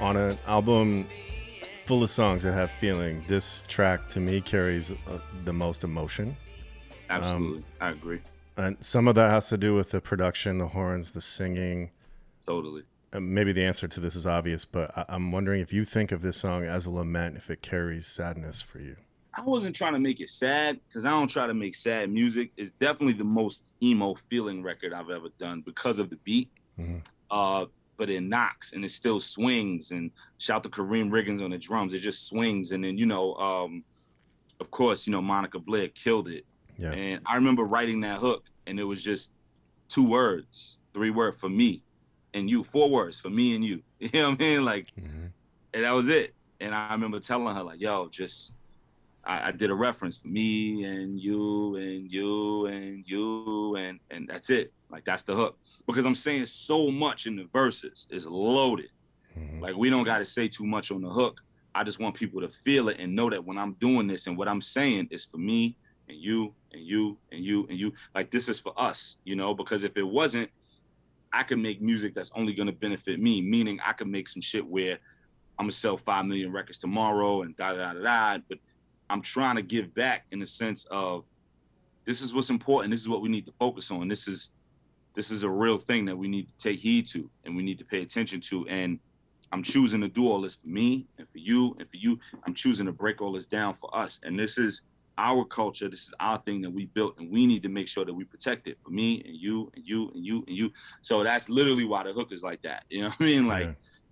[0.00, 1.06] On an album
[1.84, 6.36] full of songs that have feeling, this track to me carries uh, the most emotion.
[7.08, 8.20] Absolutely, I agree.
[8.56, 11.90] And some of that has to do with the production, the horns, the singing.
[12.46, 12.82] Totally.
[13.12, 16.10] Uh, maybe the answer to this is obvious, but I- I'm wondering if you think
[16.10, 18.96] of this song as a lament, if it carries sadness for you.
[19.34, 22.52] I wasn't trying to make it sad because I don't try to make sad music.
[22.56, 26.50] It's definitely the most emo feeling record I've ever done because of the beat.
[26.80, 27.02] Mhm.
[27.30, 29.90] Uh, but it knocks and it still swings.
[29.90, 31.94] And shout to Karriem Riggins on the drums.
[31.94, 32.72] It just swings.
[32.72, 33.84] And then, you know, um,
[34.60, 36.44] of course, you know, Monica Blaire killed it.
[36.78, 36.92] Yeah.
[36.92, 39.32] And I remember writing that hook and it was just
[39.88, 41.82] two words, three words for me
[42.34, 43.82] and you, four words for me and you.
[44.00, 44.64] You know what I mean?
[44.64, 45.30] Like, Mhm.
[45.72, 46.34] and that was it.
[46.60, 48.52] And I remember telling her like, "Yo, just
[49.24, 54.28] I, I did a reference for me and you and you and you and and
[54.28, 54.72] that's it.
[54.90, 58.90] Like that's the hook because I'm saying so much in the verses is loaded.
[59.36, 59.60] Mhm.
[59.60, 61.40] Like we don't got to say too much on the hook.
[61.74, 64.38] I just want people to feel it and know that when I'm doing this and
[64.38, 65.76] what I'm saying is for me
[66.08, 67.92] and you and you and you and you.
[68.14, 70.50] Like this is for us, you know, because if it wasn't,
[71.32, 74.64] I could make music that's only gonna benefit me, meaning I could make some shit
[74.66, 74.98] where
[75.58, 78.38] I'm gonna sell five million records tomorrow and da da da da.
[78.48, 78.58] But
[79.10, 81.24] I'm trying to give back in the sense of
[82.04, 82.92] this is what's important.
[82.92, 84.08] This is what we need to focus on.
[84.08, 84.50] This is
[85.16, 87.78] this is a real thing that we need to take heed to and we need
[87.78, 88.68] to pay attention to.
[88.68, 89.00] And
[89.50, 92.18] I'm choosing to do all this for me and for you and for you.
[92.46, 94.20] I'm choosing to break all this down for us.
[94.22, 94.82] And this is
[95.16, 95.88] our culture.
[95.88, 98.24] This is our thing that we built, and we need to make sure that we
[98.24, 100.70] protect it for me and you and you and you and you.
[101.00, 102.84] So that's literally why the hook is like that.
[102.90, 103.46] You know what I mean?
[103.46, 103.64] Like,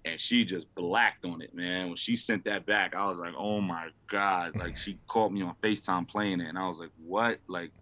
[0.06, 0.12] Yeah.
[0.12, 1.88] and she just blacked on it, man.
[1.88, 4.56] When she sent that back, I was like, oh my god!
[4.56, 7.38] Like she called me on Facetime playing it, and I was like, what?
[7.48, 7.72] Like,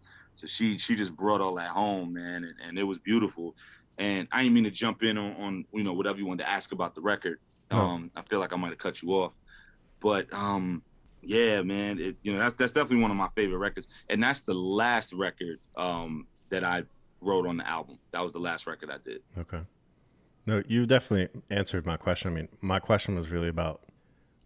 [0.43, 3.55] so she she just brought all that home, man, and, and it was beautiful.
[3.97, 6.51] And I didn't mean to jump in on, on you know whatever you wanted to
[6.51, 7.39] ask about the record.
[7.71, 7.79] No.
[7.79, 9.33] Um, I feel like I might have cut you off,
[10.01, 10.83] but um,
[11.23, 14.41] yeah, man, it, you know that's that's definitely one of my favorite records, and that's
[14.41, 16.83] the last record um, that I
[17.21, 17.99] wrote on the album.
[18.11, 19.23] That was the last record I did.
[19.39, 19.61] Okay.
[20.45, 22.33] No, you definitely answered my question.
[22.33, 23.81] I mean, my question was really about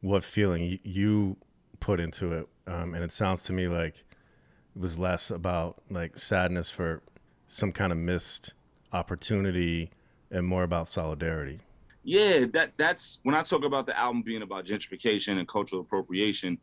[0.03, 1.39] what feeling you
[1.81, 4.05] put into it, um, and it sounds to me like
[4.77, 7.03] it was less about like sadness for
[7.49, 8.53] some kind of missed
[8.93, 9.91] opportunity,
[10.31, 11.61] and more about solidarity.
[12.03, 16.59] Yeah, that that's when I talk about the album being about gentrification and cultural appropriation.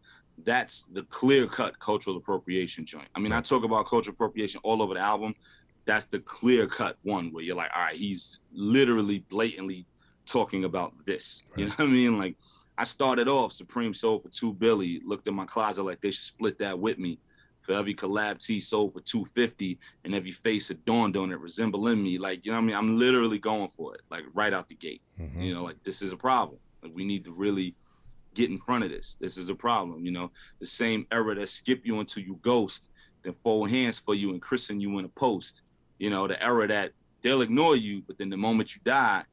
[0.45, 3.07] That's the clear cut cultural appropriation joint.
[3.15, 5.33] I mean, I talk about cultural appropriation all over the album.
[5.85, 9.85] That's the clear cut one where you're like, all right, he's literally blatantly
[10.25, 11.43] talking about this.
[11.57, 12.17] You know what I mean?
[12.17, 12.35] Like,
[12.77, 15.01] I started off Supreme sold for two Billy.
[15.05, 17.19] Looked in my closet like they should split that with me.
[17.63, 22.17] For every collab T sold for 250 and every face adorned on it resembling me.
[22.17, 22.75] Like, you know what I mean?
[22.75, 25.01] I'm literally going for it, like right out the gate.
[25.19, 25.41] Mm-hmm.
[25.41, 26.59] You know, like this is a problem.
[26.83, 27.75] Like we need to really
[28.33, 29.15] get in front of this.
[29.19, 30.05] This is a problem.
[30.05, 32.89] You know, the same era that skip you until you ghost,
[33.23, 35.61] then fold hands for you and christen you in a post.
[35.99, 39.23] You know, the era that they'll ignore you, but then the moment you die,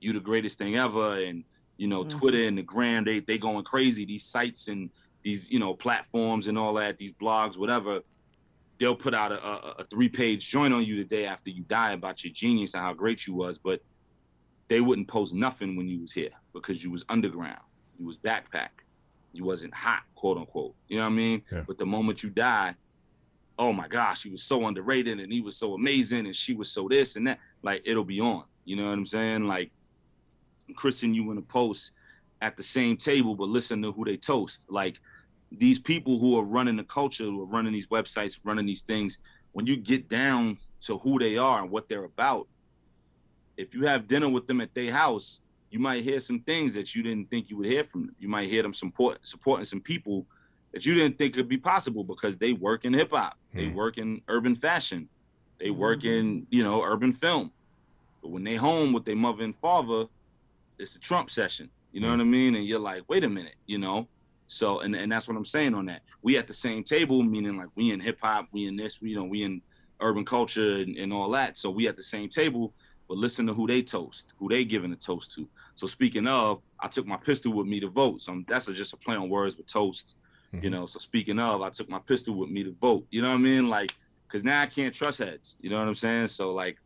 [0.00, 1.20] you the greatest thing ever.
[1.20, 1.44] And
[1.76, 2.18] you know, mm-hmm.
[2.18, 4.04] Twitter and the gram, they they going crazy.
[4.04, 4.90] These sites and
[5.22, 8.00] these you know platforms and all that, these blogs, whatever.
[8.78, 11.64] They'll put out a, a, a three page joint on you the day after you
[11.64, 13.80] die about your genius and how great you was, but
[14.68, 17.60] they wouldn't post nothing when you was here because you was underground,
[17.98, 18.68] you was backpack,
[19.32, 20.74] you wasn't hot, quote unquote.
[20.86, 21.42] You know what I mean?
[21.50, 21.64] Yeah.
[21.66, 22.74] But the moment you die,
[23.58, 26.70] oh my gosh, he was so underrated and he was so amazing and she was
[26.70, 27.40] so this and that.
[27.62, 28.44] Like it'll be on.
[28.64, 29.44] You know what I'm saying?
[29.44, 29.72] Like
[30.76, 31.92] christen you in a post
[32.40, 34.66] at the same table, but listen to who they toast.
[34.68, 34.98] Like
[35.50, 39.18] these people who are running the culture, who are running these websites, running these things,
[39.52, 42.46] when you get down to who they are and what they're about,
[43.56, 46.94] if you have dinner with them at their house, you might hear some things that
[46.94, 48.16] you didn't think you would hear from them.
[48.18, 50.26] You might hear them support supporting some people
[50.72, 53.74] that you didn't think could be possible because they work in hip hop, they Hmm.
[53.74, 55.08] work in urban fashion,
[55.58, 57.52] they work in you know urban film.
[58.22, 60.06] But when they home with their mother and father,
[60.78, 61.70] it's a Trump session.
[61.98, 62.30] You know what I mm-hmm.
[62.30, 62.54] mean?
[62.54, 64.06] And you're like, wait a minute, you know.
[64.46, 66.02] So and and that's what I'm saying on that.
[66.22, 69.10] We at the same table, meaning like we in hip hop, we in this, we
[69.10, 69.60] you know, we in
[70.00, 71.58] urban culture and, and all that.
[71.58, 72.72] So we at the same table,
[73.08, 75.48] but listen to who they toast, who they giving a toast to.
[75.74, 78.22] So speaking of, I took my pistol with me to vote.
[78.22, 80.14] So I'm- that's a, just a play on words with toast.
[80.52, 80.70] You mm-hmm.
[80.70, 83.08] know, so speaking of, I took my pistol with me to vote.
[83.10, 83.68] You know what I mean?
[83.68, 83.92] Like,
[84.28, 85.56] cause now I can't trust heads.
[85.60, 86.28] You know what I'm saying?
[86.28, 86.78] So like,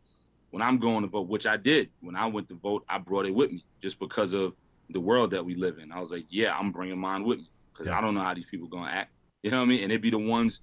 [0.49, 3.27] when I'm going to vote, which I did when I went to vote, I brought
[3.27, 4.53] it with me just because of
[4.89, 5.91] the world that we live in.
[5.91, 7.97] I was like, yeah, I'm bringing mine with me because Yeah.
[7.97, 9.11] I don't know how these people gonna act.
[9.41, 9.83] You know what I mean?
[9.83, 10.61] And it'd be the ones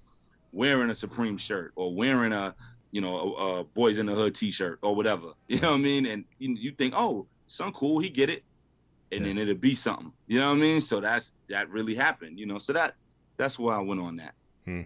[0.51, 2.55] wearing a Supreme shirt or wearing a,
[2.91, 5.33] you know, a, a Boys in the Hood T-shirt or whatever.
[5.47, 6.05] You know what I mean?
[6.05, 8.43] And you, you think, oh, son, cool, he get it,
[9.11, 9.27] and Yeah.
[9.27, 10.11] then it'll be something.
[10.27, 10.81] You know what I mean?
[10.81, 12.39] So that's that really happened.
[12.39, 12.95] You know, so that
[13.37, 14.33] that's why I went on that.
[14.65, 14.81] Hmm.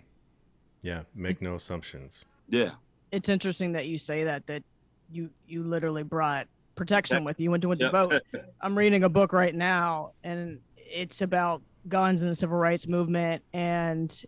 [0.82, 2.26] Yeah, make no assumptions.
[2.48, 2.72] Yeah.
[3.12, 4.64] It's interesting that you say that that
[5.12, 7.94] you you literally brought protection with you when you went to Yep.
[7.94, 8.22] vote.
[8.62, 13.44] I'm reading a book right now, and it's about guns and the civil rights movement,
[13.54, 14.24] and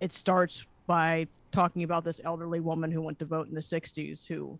[0.00, 4.26] it starts by talking about this elderly woman who went to vote in the '60s,
[4.26, 4.58] who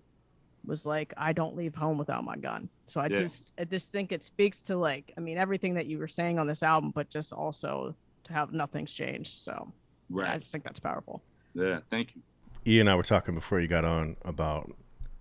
[0.64, 3.16] was like, "I don't leave home without my gun." So I Yeah.
[3.16, 6.38] just, I just think it speaks to like, I mean, everything that you were saying
[6.38, 7.94] on this album, but just also
[8.24, 9.42] to have nothing's changed.
[9.44, 9.72] So
[10.20, 11.22] I just think that's powerful.
[11.54, 11.80] Yeah.
[11.90, 12.22] Thank you.
[12.66, 14.70] E and I were talking before you got on about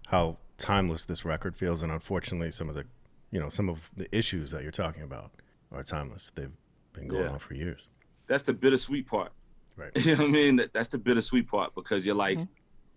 [0.07, 2.85] how timeless this record feels, and unfortunately, some of the,
[3.31, 5.31] you know, some of the issues that you're talking about
[5.71, 6.31] are timeless.
[6.31, 6.51] They've
[6.93, 7.31] been going Yeah.
[7.31, 7.87] on for years.
[8.27, 9.31] That's the bittersweet part.
[9.75, 9.91] Right.
[10.05, 10.55] You know what I mean?
[10.57, 12.47] That, that's the bittersweet part because you're like, Mhm.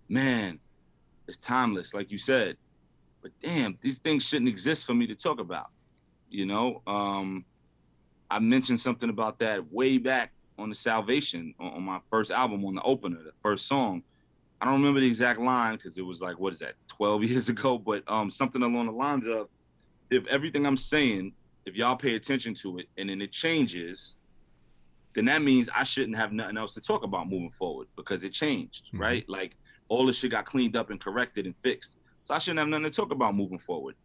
[0.09, 0.61] man,
[1.27, 2.57] it's timeless, like you said.
[3.21, 5.71] But damn, these things shouldn't exist for me to talk about.
[6.31, 7.45] You know, um,
[8.31, 12.65] I mentioned something about that way back on the Salvation on, on my first album
[12.65, 14.03] on the opener, the first song.
[14.61, 17.49] I don't remember the exact line because it was like what is that, 12 years
[17.49, 19.49] ago, but um something along the lines of
[20.11, 21.33] if everything I'm saying,
[21.67, 24.17] if y'all pay attention to it and then it changes,
[25.15, 28.33] then that means I shouldn't have nothing else to talk about moving forward because it
[28.33, 29.01] changed, Mhm.
[29.01, 29.29] right?
[29.29, 29.57] Like
[29.89, 31.97] all the shit got cleaned up and corrected and fixed.
[32.25, 33.97] So I shouldn't have nothing to talk about moving forward.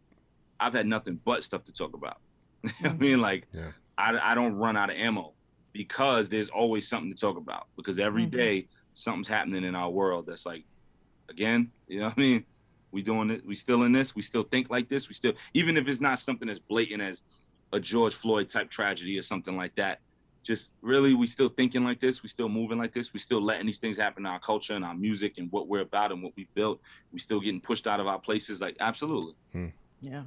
[0.60, 2.18] I've had nothing but stuff to talk about.
[2.64, 3.72] You know I mean, like Yeah.
[3.98, 5.34] I, I don't run out of ammo
[5.72, 7.66] because there's always something to talk about.
[7.76, 8.30] Because every Mhm.
[8.30, 10.64] day something's happening in our world that's like,
[11.28, 12.44] again, you know what I mean?
[12.90, 13.44] We doing it.
[13.44, 14.14] We still in this.
[14.14, 15.08] We still think like this.
[15.08, 17.22] We still, even if it's not something as blatant as
[17.72, 20.00] a George Floyd type tragedy or something like that.
[20.44, 22.22] Just really, we still thinking like this.
[22.22, 23.12] We still moving like this.
[23.14, 25.80] We still letting these things happen in our culture and our music and what we're
[25.80, 26.80] about and what we built.
[27.12, 28.60] We still getting pushed out of our places.
[28.60, 29.34] Like absolutely,
[30.02, 30.24] Yeah.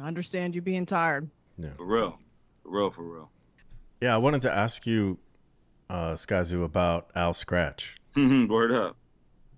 [0.00, 1.30] I understand you being tired.
[1.56, 2.18] Yeah, for real,
[2.62, 3.30] for real, for real.
[4.00, 5.18] Yeah, I wanted to ask you,
[5.88, 7.94] uh, Skyzoo, about Al Skratch.
[8.16, 8.96] Word up.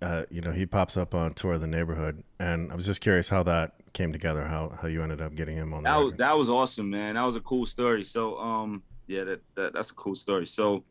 [0.02, 3.00] Uh, you know, he pops up on tour of the neighborhood, and I was just
[3.00, 5.96] curious how that came together, how how you ended up getting him on the that
[5.96, 7.14] was, that was awesome, man.
[7.14, 8.04] That was a cool story.
[8.04, 10.46] So, um, yeah, that, that that's a cool story.
[10.46, 10.84] So,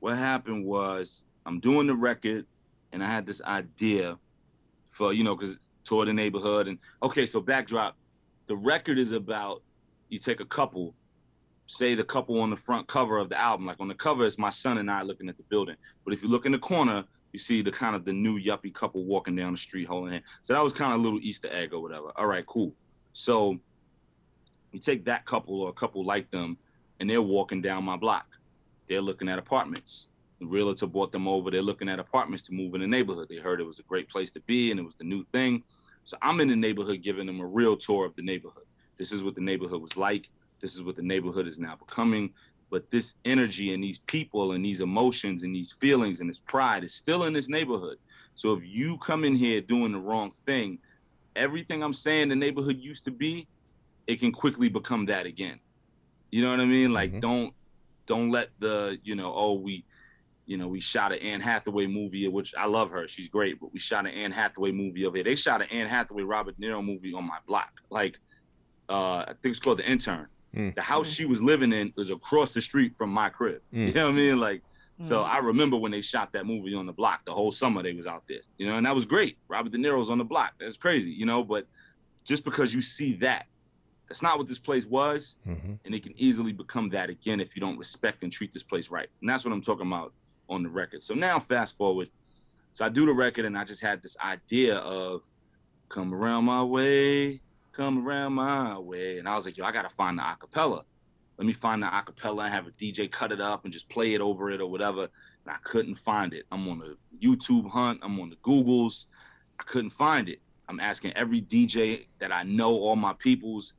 [0.00, 2.46] what happened was I'm doing the record,
[2.92, 4.18] and I had this idea
[4.90, 7.96] for you know because tour of the neighborhood and okay, so backdrop,
[8.48, 9.62] the record is about
[10.08, 10.94] you take a couple,
[11.66, 14.38] say the couple on the front cover of the album, like on the cover is
[14.38, 17.04] my son and I looking at the building, but if you look in the corner.
[17.32, 20.24] You see the kind of the new yuppie couple walking down the street holding hands.
[20.40, 22.10] So that was kind of a little Easter egg or whatever.
[22.16, 22.72] All right, cool.
[23.12, 23.58] So
[24.72, 26.56] you take that couple or a couple like them,
[26.98, 28.26] and they're walking down my block.
[28.88, 30.08] They're looking at apartments.
[30.40, 31.50] The realtor brought them over.
[31.50, 33.28] They're looking at apartments to move in the neighborhood.
[33.28, 35.62] They heard it was a great place to be and it was the new thing.
[36.04, 38.64] So I'm in the neighborhood giving them a real tour of the neighborhood.
[38.96, 40.30] This is what the neighborhood was like.
[40.66, 42.34] This is what the neighborhood is now becoming.
[42.72, 46.82] But this energy and these people and these emotions and these feelings and this pride
[46.82, 47.98] is still in this neighborhood.
[48.34, 50.80] So if you come in here doing the wrong thing,
[51.36, 53.46] everything I'm saying the neighborhood used to be,
[54.08, 55.60] it can quickly become that again.
[56.32, 56.92] You know what I mean?
[56.92, 57.20] Like Mhm.
[57.20, 57.54] don't
[58.06, 59.84] don't let the, you know, oh we
[60.46, 63.06] you know, we shot an Anne Hathaway movie, which I love her.
[63.06, 65.24] She's great, but we shot an Anne Hathaway movie over here.
[65.24, 67.70] They shot an Anne Hathaway Robert De Niro movie on my block.
[67.88, 68.18] Like
[68.88, 70.26] uh I think it's called The Intern.
[70.56, 70.74] Mm.
[70.74, 73.60] The house she was living in was across the street from my crib.
[73.74, 73.88] Mm.
[73.88, 74.40] You know what I mean?
[74.40, 74.62] Like
[75.02, 75.28] so Mm.
[75.28, 78.06] I remember when they shot that movie on the block, the whole summer they was
[78.06, 79.36] out there, you know, and that was great.
[79.46, 80.54] Robert De Niro's on the block.
[80.58, 81.66] That's crazy, you know, but
[82.24, 83.44] just because you see that,
[84.08, 87.54] that's not what this place was, hmm and it can easily become that again if
[87.54, 89.08] you don't respect and treat this place right.
[89.20, 90.14] And that's what I'm talking about
[90.48, 91.04] on the record.
[91.04, 92.08] So now fast forward.
[92.72, 95.22] So I do the record and I just had this idea of
[95.90, 97.42] come around my way,
[97.76, 99.18] come around my way.
[99.18, 100.82] And I was like, yo, I gotta find the acapella.
[101.38, 104.14] Let me find the acapella and have a DJ cut it up and just play
[104.14, 105.02] it over it or whatever.
[105.02, 106.46] And I couldn't find it.
[106.50, 109.06] I'm on the YouTube hunt, I'm on the Googles.
[109.60, 110.40] I couldn't find it.
[110.68, 113.74] I'm asking every DJ that I know, all my peoples.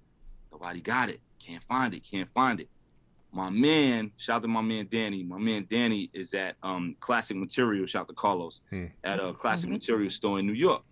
[0.52, 1.20] Nobody got it.
[1.40, 2.08] Can't find it.
[2.10, 2.70] Can't find it.
[3.32, 5.22] My man, shout out to my man Danny.
[5.24, 7.86] My man Danny is at um, Classic Material.
[7.86, 8.86] Shout out to Carlos Hmm.
[9.04, 9.74] at a Classic Mhm.
[9.74, 10.84] Material store in New York.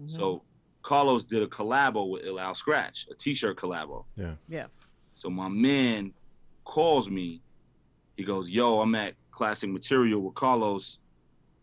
[0.00, 0.08] Mhm.
[0.10, 0.42] So
[0.82, 4.04] Carlos did a collabo with Ill Al Skratch, a T-shirt collabo.
[4.16, 4.34] Yeah.
[4.48, 4.66] Yeah.
[5.14, 6.12] So my man
[6.64, 7.42] calls me.
[8.16, 10.98] He goes, "Yo, I'm at Classic Material with Carlos.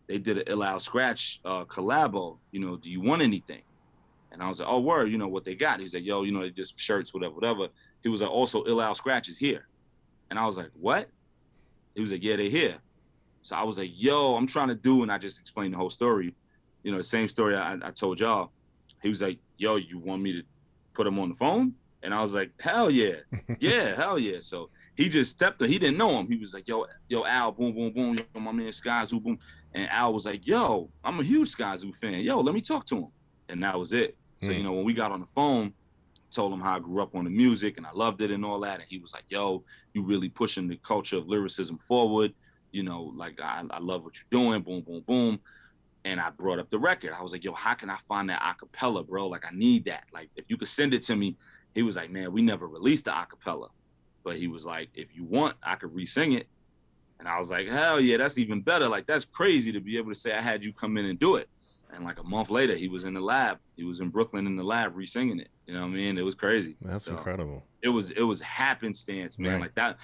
[0.06, 2.38] They did an Ill Al Skratch uh, collabo.
[2.52, 3.62] You know, do you want anything?"
[4.30, 5.10] And I was like, "Oh, word.
[5.10, 7.68] You know what they got?" He's like, "Yo, you know, they just shirts, whatever, whatever."
[8.02, 9.66] He was like, "Also, Ill Al Skratch is here,"
[10.30, 11.08] and I was like, "What?"
[11.94, 12.78] He was like, "Yeah, they're here."
[13.42, 15.90] So I was like, "Yo, I'm trying to do," and I just explained the whole
[15.90, 16.34] story.
[16.84, 18.52] You know, the same story I, I told y'all.
[19.02, 20.42] He was like, "Yo, you want me to
[20.94, 23.16] put him on the phone?" And I was like, "Hell yeah,
[23.60, 25.60] yeah, hell yeah." So he just stepped.
[25.62, 25.68] Up.
[25.68, 26.28] He didn't know him.
[26.28, 29.38] He was like, "Yo, yo, Al, boom, boom, boom, yo, my man Skyzoo, boom."
[29.74, 32.20] And Al was like, "Yo, I'm a huge Skyzoo fan.
[32.20, 33.06] Yo, let me talk to him."
[33.48, 34.16] And that was it.
[34.42, 34.58] So Hmm.
[34.58, 35.72] you know, when we got on the phone,
[36.34, 38.60] told him how I grew up on the music and I loved it and all
[38.60, 42.34] that, and he was like, "Yo, you really pushing the culture of lyricism forward."
[42.70, 44.62] You know, like I, I love what you're doing.
[44.62, 45.40] Boom, boom, boom.
[46.08, 47.12] And I brought up the record.
[47.12, 49.26] I was like, "Yo, how can I find that acapella, bro?
[49.28, 50.04] Like, I need that.
[50.12, 51.36] Like, if you could send it to me."
[51.74, 53.68] He was like, "Man, we never released the acapella."
[54.24, 56.46] but he was like, if you want, I could re-sing it.
[57.18, 58.86] And I was like, hell yeah, that's even better.
[58.86, 61.36] Like that's crazy to be able to say I had you come in and do
[61.36, 61.48] it.
[61.94, 63.56] And like a month later, he was in the lab.
[63.76, 65.48] He was in Brooklyn in the lab re-singing it.
[65.66, 66.18] You know what I mean?
[66.18, 66.76] It was crazy.
[66.82, 67.64] That's So, incredible.
[67.80, 69.52] It was it was happenstance, man.
[69.52, 69.60] Right.
[69.62, 69.96] Like that.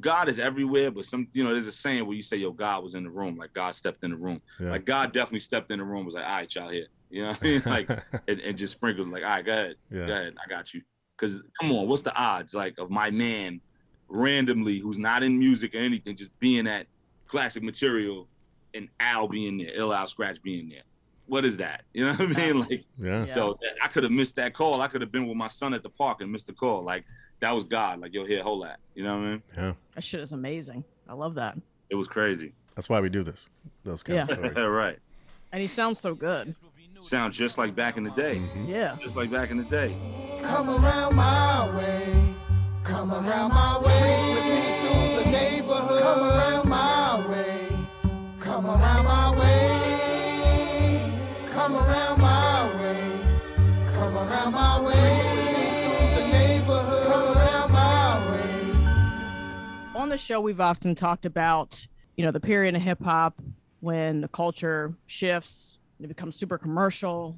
[0.00, 2.82] God is everywhere, but some you know, there's a saying where you say, yo, God
[2.82, 4.40] was in the room, like God stepped in the room.
[4.58, 4.70] Yeah.
[4.70, 6.86] Like God definitely stepped in the room, was like, all right, y'all here.
[7.10, 7.62] You know what I mean?
[7.66, 7.90] Like
[8.26, 9.74] and, and just sprinkled like, all right, go ahead.
[9.90, 10.06] yeah.
[10.06, 10.82] Go ahead, I got you.
[11.16, 13.60] Because come on, what's the odds like of my man
[14.08, 16.86] randomly who's not in music or anything, just being at
[17.26, 18.28] classic material
[18.74, 20.82] and Al being there, Ill Al Skratch being there.
[21.26, 21.84] What is that?
[21.94, 22.60] You know what I mean?
[22.60, 23.24] Like, Yeah.
[23.24, 23.26] Yeah.
[23.26, 24.80] so that, I could have missed that call.
[24.82, 26.82] I could have been with my son at the park and missed the call.
[26.82, 27.04] Like,
[27.44, 28.00] that was God.
[28.00, 28.80] Like, yo, here, hold that.
[28.94, 29.42] You know what I mean?
[29.54, 29.72] Yeah.
[29.94, 30.82] That shit is amazing.
[31.06, 31.58] I love that.
[31.90, 32.52] It was crazy.
[32.74, 33.50] That's why we do this.
[33.84, 34.56] Those kind of stories.
[34.56, 34.98] right.
[35.52, 36.54] And he sounds so good.
[37.00, 38.36] Sound just like back in the day.
[38.36, 38.64] Mm-hmm.
[38.70, 38.96] Yeah.
[38.98, 39.94] Just like back in the day.
[40.42, 42.34] Come around my way.
[42.82, 44.32] Come around my way.
[44.34, 46.02] With me through the neighborhood.
[46.02, 47.68] Come around my way.
[48.38, 49.74] Come around my way.
[51.52, 53.12] Come around my way.
[53.92, 54.73] Come around my way.
[60.14, 61.84] The show we've often talked about
[62.16, 63.42] you know the period in hip hop
[63.80, 67.36] when the culture shifts and it becomes super commercial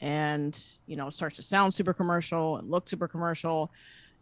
[0.00, 3.72] and you know starts to sound super commercial and look super commercial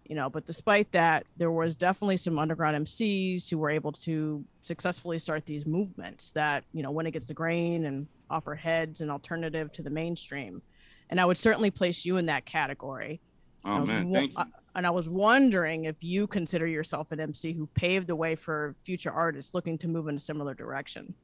[0.06, 4.42] you know but despite that there was definitely some underground mcs who were able to
[4.62, 9.10] successfully start these movements that you know went against the grain and offer heads an
[9.10, 10.62] alternative to the mainstream.
[11.10, 13.20] And i would certainly place you in that category
[13.64, 14.44] Oh was man, wo- thank you.
[14.74, 18.74] And I was wondering if you consider yourself an MC who paved the way for
[18.84, 21.14] future artists looking to move in a similar direction.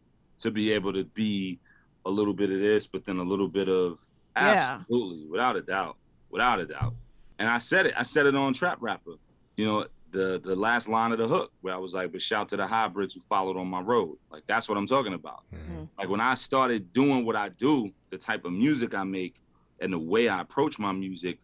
[0.40, 1.58] to be able to be
[2.06, 4.78] a little bit of this, but then a little bit of Yeah.
[4.80, 5.96] absolutely, without a doubt,
[6.30, 6.94] without a doubt.
[7.40, 9.14] And I said it, I said it on Trap Rapper.
[9.56, 12.48] You know, the the last line of the hook where I was like, "But shout
[12.50, 15.42] to the hybrids who followed on my road." Like that's what I'm talking about.
[15.52, 15.88] Mhm.
[15.98, 19.34] Like when I started doing what I do, the type of music I make,
[19.80, 21.40] and the way I approach my music,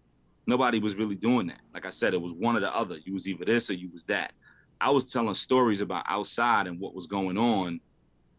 [0.47, 1.61] nobody was really doing that.
[1.73, 2.99] Like I said, it was one or the other.
[3.05, 4.33] You was either this or you was that.
[4.81, 7.81] I was telling stories about outside and what was going on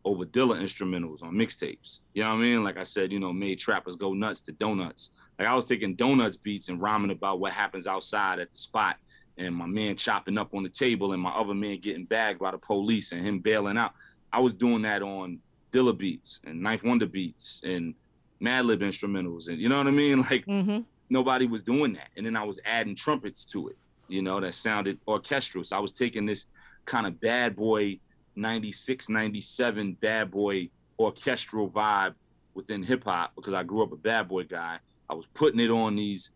[0.03, 2.01] over Dilla instrumentals on mixtapes.
[2.13, 2.63] You know what I mean?
[2.63, 5.11] Like I said, you know, made trappers go nuts to donuts.
[5.39, 8.97] Like I was taking donuts beats and rhyming about what happens outside at the spot
[9.37, 12.51] and my man chopping up on the table and my other man getting bagged by
[12.51, 13.93] the police and him bailing out.
[14.31, 15.39] I was doing that on
[15.71, 17.95] Dilla beats and 9th Wonder beats and
[18.41, 20.19] Madlib instrumentals and you know what I mean?
[20.29, 20.81] Like Mm-hmm.
[21.09, 22.09] Nobody was doing that.
[22.17, 23.77] And then I was adding trumpets to it,
[24.07, 25.63] you know, that sounded orchestral.
[25.63, 26.47] So I was taking this
[26.85, 27.99] kind of bad boy
[28.35, 32.15] 96, 97 bad boy orchestral vibe
[32.53, 34.79] within hip hop because I grew up a bad boy guy.
[35.09, 36.31] I was putting it on these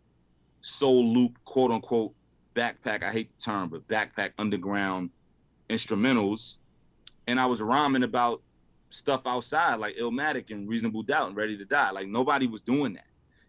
[0.61, 2.13] soul loop, quote unquote,
[2.55, 3.03] backpack.
[3.03, 5.09] I hate the term, but backpack underground
[5.69, 6.57] instrumentals.
[7.27, 8.41] And I was rhyming about
[8.89, 11.91] stuff outside like Illmatic and Reasonable Doubt and Ready to Die.
[11.91, 13.05] Like nobody was doing that.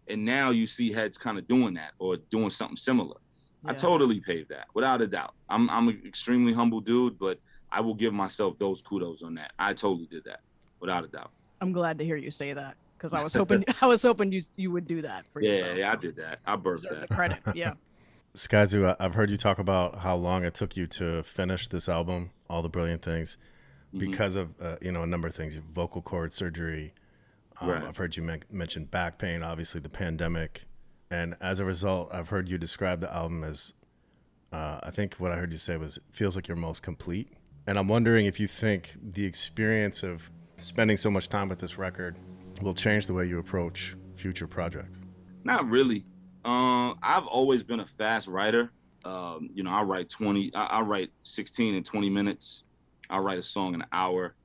[0.07, 3.15] And now you see heads kind of doing that or doing something similar.
[3.63, 5.35] I totally paved that without a doubt.
[5.47, 7.39] I'm I'm an extremely humble dude, but
[7.71, 9.51] I will give myself those kudos on that.
[9.59, 10.39] I totally did that
[10.79, 11.29] without a doubt.
[11.61, 14.41] I'm glad to hear you say that because I was hoping I was hoping you
[14.57, 15.77] you would do that for Yeah, yourself.
[15.77, 16.39] yeah, I did that.
[16.45, 17.09] I birthed that.
[17.11, 17.37] credit.
[17.53, 17.73] Yeah.
[18.35, 21.87] Skyzoo, I- I've heard you talk about how long it took you to finish this
[21.89, 23.37] album, all the brilliant things,
[23.93, 24.09] Mm-hmm.
[24.09, 26.93] because of uh, you know a number of things, vocal cord surgery.
[27.61, 27.83] Um, Right.
[27.83, 30.65] I've heard you men- mention back pain, obviously the pandemic,
[31.09, 33.73] and as a result, I've heard you describe the album as,
[34.51, 37.33] uh, I think what I heard you say was feels like your most complete.
[37.67, 41.77] And I'm wondering if you think the experience of spending so much time with this
[41.77, 42.15] record
[42.61, 44.99] will change the way you approach future projects.
[45.43, 46.05] Not really.
[46.43, 48.71] Um, I've always been a fast writer.
[49.05, 52.63] Um, you know, I write 20, I, I write 16 in 20 minutes.
[53.09, 54.35] I write a song in an hour.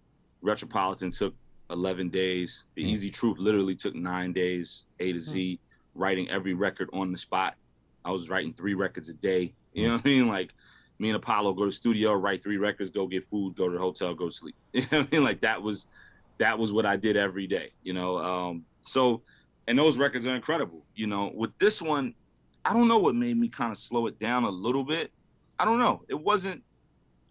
[0.42, 1.34] Retropolitan took
[1.70, 2.64] 11 days.
[2.74, 2.88] The Mm.
[2.88, 5.58] Easy Truth literally took nine days, A to Z,
[5.94, 7.54] writing every record on the spot.
[8.04, 9.54] I was writing three records a day.
[9.72, 10.28] You know what I mean?
[10.28, 10.54] Like
[10.98, 13.74] me and Apollo go to the studio, write three records, go get food, go to
[13.74, 14.54] the hotel, go sleep.
[14.72, 15.24] You know what I mean?
[15.24, 15.88] Like that was
[16.38, 18.18] that was what I did every day, you know.
[18.18, 19.22] Um, so
[19.66, 20.84] and those records are incredible.
[20.94, 22.14] You know, with this one,
[22.64, 25.10] I don't know what made me kind of slow it down a little bit.
[25.58, 26.02] I don't know.
[26.08, 26.62] It wasn't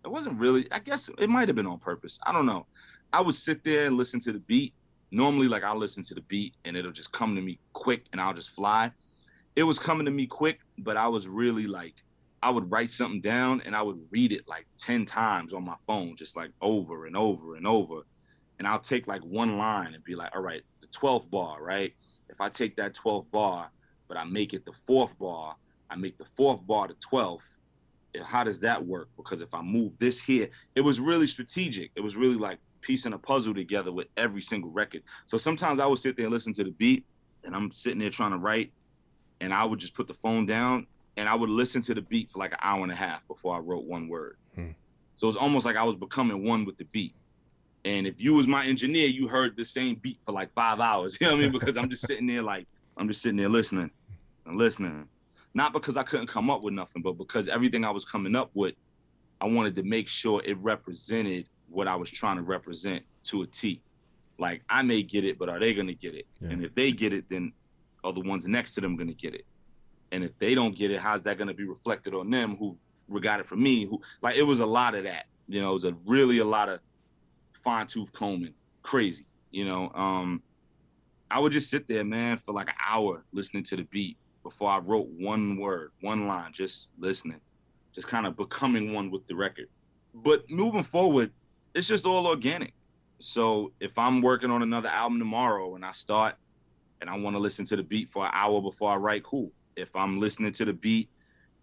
[0.04, 2.20] it wasn't really I guess it might have been on purpose.
[2.26, 2.68] I don't know.
[3.14, 4.74] I would sit there and listen to the beat.
[5.12, 8.20] Normally, like I'll listen to the beat and it'll just come to me quick and
[8.20, 8.92] I'll just fly.
[9.56, 11.96] It was coming to me quick, but I was really like
[12.44, 15.76] I would write something down and I would read it like 10 times on my
[15.88, 18.02] phone, just like over and over and over.
[18.60, 21.94] And I'll take like one line and be like, all right, the 12th bar, right?
[22.30, 23.72] If I take that 12th bar,
[24.08, 25.56] but I make it the fourth bar,
[25.90, 27.40] I make the fourth bar the 12th.
[28.16, 29.10] eh, How does that work?
[29.18, 31.92] Because if I move this here, it was really strategic.
[31.96, 35.02] It was really like piecing a puzzle together with every single record.
[35.26, 37.06] So sometimes I would sit there and listen to the beat,
[37.44, 38.72] and I'm sitting there trying to write,
[39.42, 42.32] and I would just put the phone down and I would listen to the beat
[42.32, 44.38] for like an hour and a half before I wrote one word.
[44.54, 44.72] Hmm.
[45.18, 47.16] So it's almost like I was becoming one with the beat.
[47.86, 51.18] And if you was my engineer, you heard the same beat for like five hours.
[51.22, 51.52] You know what I mean?
[51.52, 52.68] Because I'm just sitting there like
[52.98, 53.92] I'm just sitting there listening
[54.46, 55.08] and listening.
[55.54, 58.52] Not because I couldn't come up with nothing, but because everything I was coming up
[58.54, 58.76] with
[59.40, 63.48] I wanted to make sure it represented what I was trying to represent to a
[63.48, 63.82] T.
[64.38, 66.26] Like I may get it, but are they gonna get it?
[66.40, 66.50] Yeah.
[66.50, 67.54] And if they get it, then
[68.04, 69.46] are the ones next to them gonna get it?
[70.12, 72.78] And if they don't get it, how's that gonna be reflected on them who
[73.20, 73.86] got it from me?
[73.86, 75.26] Who like it was a lot of that.
[75.48, 76.80] You know, it was a really a lot of
[77.64, 79.26] fine tooth combing, crazy.
[79.52, 80.42] You know, um,
[81.30, 84.70] I would just sit there, man, for like an hour listening to the beat before
[84.70, 87.42] I wrote one word, one line, just listening,
[87.94, 89.68] just kind of becoming one with the record.
[90.14, 91.32] But moving forward,
[91.76, 92.74] it's just all organic.
[93.20, 96.36] So if I'm working on another album tomorrow and I start
[97.02, 99.52] and I want to listen to the beat for an hour before I write, cool.
[99.76, 101.10] If I'm listening to the beat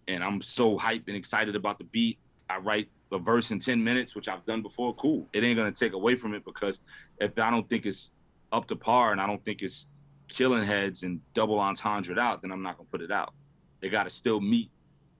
[0.07, 3.83] and I'm so hyped and excited about the beat, I write a verse in 10
[3.83, 5.27] minutes, which I've done before, cool.
[5.33, 6.81] It ain't gonna take away from it because
[7.19, 8.11] if I don't think it's
[8.51, 9.87] up to par and I don't think it's
[10.27, 13.33] killing heads and double entendre out, then I'm not gonna put it out.
[13.81, 14.69] They gotta still meet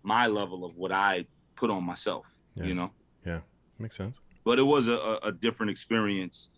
[0.04, 1.26] my level of what I
[1.56, 2.26] put on myself,
[2.56, 2.66] Yeah.
[2.66, 2.92] you know?
[3.26, 3.40] Yeah,
[3.80, 4.20] makes sense.
[4.44, 6.50] But it was a, a, different experience.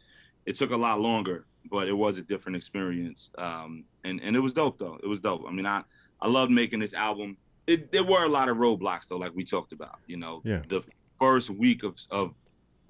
[0.46, 3.30] It took a lot longer, but it was a different experience.
[3.38, 4.98] Um, and, and it was dope though.
[5.04, 5.44] It was dope.
[5.48, 5.84] I mean, I,
[6.22, 7.38] I loved making this album.
[7.68, 10.62] It, there were a lot of roadblocks though, like we talked about, you know, Yeah.
[10.68, 10.82] the
[11.20, 12.34] first week of, of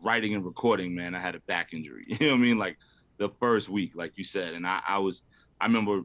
[0.02, 2.06] writing and recording, man, I had a back injury.
[2.20, 2.58] You know what I mean?
[2.58, 2.78] Like
[3.18, 4.54] the first week, like you said.
[4.54, 5.24] And I, I was,
[5.60, 6.02] I remember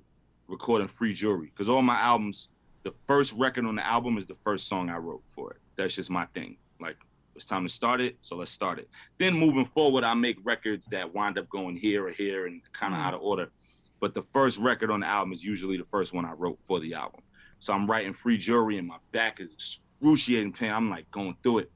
[0.48, 2.48] recording Free Jewelry because all my albums,
[2.82, 5.58] the first record on the album is the first song I wrote for it.
[5.76, 6.56] That's just my thing.
[6.80, 6.96] Like
[7.40, 8.86] it's time to start it, so let's start it.
[9.18, 12.92] Then moving forward, I make records that wind up going here or here and kind
[12.92, 13.04] of Mm.
[13.04, 13.50] out of order.
[13.98, 16.80] But the first record on the album is usually the first one I wrote for
[16.80, 17.22] the album.
[17.58, 20.70] So I'm writing Free Jewelry and my back is excruciating pain.
[20.70, 21.72] I'm like going through it.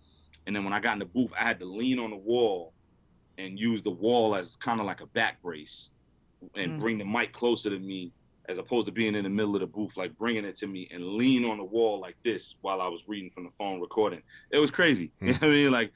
[0.47, 2.75] And then when I got in the booth, I had to lean on the wall
[3.39, 5.91] and use the wall as kind of like a back brace
[6.55, 6.79] and Mm.
[6.79, 8.13] bring the mic closer to me
[8.49, 10.89] as opposed to being in the middle of the booth, like bringing it to me
[10.93, 14.23] and lean on the wall like this while I was reading from the phone recording.
[14.51, 15.13] It was crazy.
[15.21, 15.73] You know what I mean?
[15.73, 15.93] Like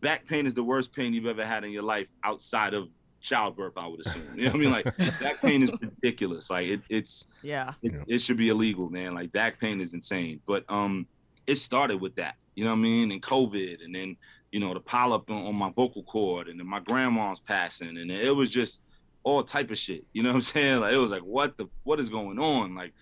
[0.00, 2.88] back pain is the worst pain you've ever had in your life outside of
[3.20, 4.22] childbirth, I would assume.
[4.34, 4.70] You know what I mean?
[4.72, 6.50] Like back pain is ridiculous.
[6.50, 7.72] Like it, it's Yeah.
[7.82, 9.14] it's, it should be illegal, man.
[9.14, 10.40] Like back pain is insane.
[10.46, 11.06] But um,
[11.46, 13.12] it started with that, you know what I mean?
[13.12, 14.16] And COVID, and then
[14.50, 18.10] you know the polyp on, on my vocal cord, and then my grandma's passing, and
[18.10, 18.82] it was just
[19.24, 20.04] all type of shit.
[20.12, 20.80] You know what I'm saying?
[20.80, 22.74] Like it was like, what the what is going on?
[22.74, 22.92] Like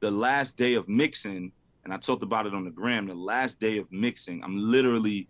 [0.00, 1.52] the last day of mixing,
[1.84, 3.06] and I talked about it on the gram.
[3.06, 5.28] The last day of mixing, I'm literally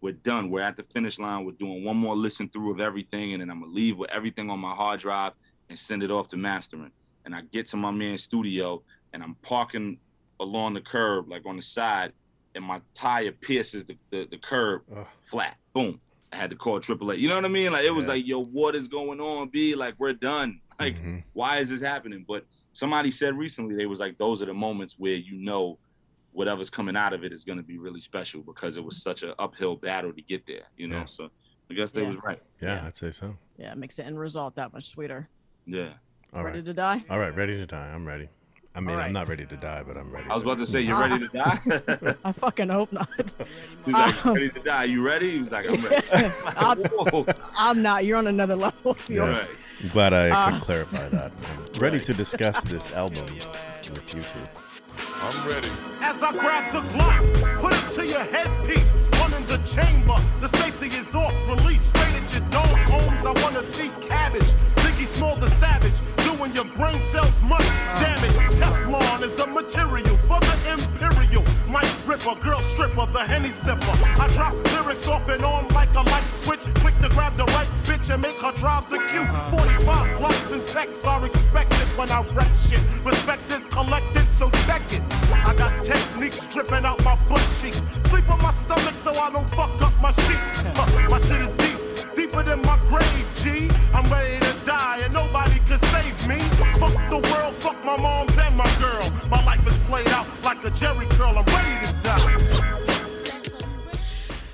[0.00, 0.50] we're done.
[0.50, 1.44] We're at the finish line.
[1.44, 4.48] We're doing one more listen through of everything, and then I'm gonna leave with everything
[4.50, 5.32] on my hard drive
[5.68, 6.92] and send it off to mastering.
[7.24, 8.82] And I get to my man's studio,
[9.12, 9.98] and I'm parking
[10.40, 12.12] along the curb, like on the side,
[12.54, 15.06] and my tire pierces the, the, the curb Ugh.
[15.24, 15.56] flat.
[15.74, 16.00] Boom.
[16.32, 17.18] I had to call AAA.
[17.18, 17.72] You know what I mean?
[17.72, 19.48] Like it was like, yo, what is going on?
[19.48, 20.60] B, like we're done.
[20.80, 21.24] Like, Mhm.
[21.32, 22.24] why is this happening?
[22.28, 25.76] But somebody said recently they was like, those are the moments where you know
[26.30, 29.24] whatever's coming out of it is going to be really special because it was such
[29.24, 30.62] an uphill battle to get there.
[30.76, 31.04] You know, Yeah.
[31.06, 31.30] so
[31.68, 32.06] I guess they Yeah.
[32.06, 32.40] was right.
[32.62, 32.86] yeah, Yeah.
[32.86, 33.36] I'd say so.
[33.56, 33.72] Yeah.
[33.72, 35.28] It makes the end result that much sweeter.
[35.66, 35.94] Yeah.
[36.32, 36.66] All Ready right.
[36.66, 37.04] to die?
[37.10, 37.88] All right, ready to die.
[37.92, 38.28] I'm ready.
[38.74, 40.28] I mean, All I'm not ready to die, but I'm ready.
[40.30, 41.58] I was about to say, you're ready to die?
[42.24, 43.08] I fucking hope not.
[43.84, 44.84] He's like, Um, ready to die.
[44.84, 45.32] You ready?
[45.32, 46.06] He was like, I'm ready.
[46.46, 47.26] I'm, Whoa.
[47.56, 48.04] I'm not.
[48.04, 48.96] You're on another level.
[49.08, 49.22] Yeah.
[49.22, 49.48] All right.
[49.82, 51.32] I'm glad I Uh, could clarify that.
[51.74, 54.38] I'm ready to discuss this album with you two.
[55.20, 55.68] I'm ready.
[56.00, 58.92] As I grab the Glock, put it to your headpiece.
[59.20, 60.77] One in the chamber, the safety
[69.68, 71.44] material for the imperial.
[71.68, 73.94] Mike Ripper, girl stripper, the Henny sipper.
[74.18, 76.64] I drop lyrics off and on like a light switch.
[76.76, 79.26] Quick to grab the right bitch and make her drive the Q.
[79.50, 82.80] 45 blocks and texts are expected when I wreck shit.
[83.04, 85.02] Respect is collected, so check it.
[85.32, 87.84] I got techniques dripping out my butt cheeks.
[88.08, 90.64] Sleep on my stomach so I don't fuck up my sheets.
[91.10, 93.67] My shit is deep, deeper than my grave, G.
[100.78, 101.36] Jerry curl.
[101.36, 102.38] I'm ready to die.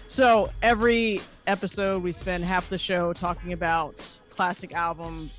[0.09, 5.31] So every episode, we spend half the show talking about classic album,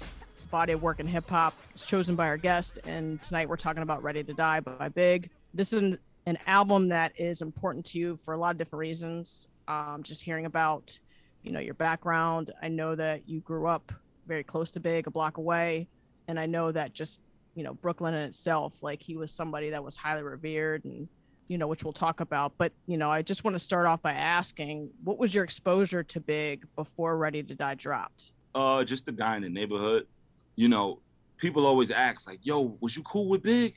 [0.52, 2.78] body of work in hip hop, It's chosen by our guest.
[2.86, 5.32] And tonight we're talking about "Ready to Die" by Big.
[5.56, 8.82] This is an, an album that is important to you for a lot of different
[8.82, 9.48] reasons.
[9.68, 11.00] Um, just hearing about,
[11.42, 12.54] you know, your background.
[12.62, 13.92] I know that you grew up
[14.28, 15.88] very close to Big, a block away,
[16.28, 17.20] and I know that just,
[17.56, 21.08] you know, Brooklyn in itself, like he was somebody that was highly revered and
[21.48, 22.54] you know, which we'll talk about.
[22.58, 26.02] But, you know, I just want to start off by asking what was your exposure
[26.02, 28.32] to Big before Ready to Die dropped?
[28.56, 30.08] uh just the guy in the neighborhood
[30.56, 31.02] you know
[31.36, 33.76] people always ask like yo was you cool with big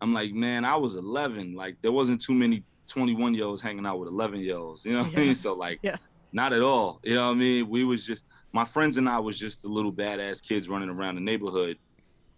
[0.00, 3.86] i'm like man i was 11 like there wasn't too many 21 year olds hanging
[3.86, 4.84] out with 11 year olds.
[4.84, 5.34] You know what I mean?
[5.36, 5.98] So like, Yeah.
[6.32, 6.98] not at all.
[7.04, 7.68] You know what I mean?
[7.68, 11.14] We was just my friends and I was just the little badass kids running around
[11.14, 11.78] the neighborhood,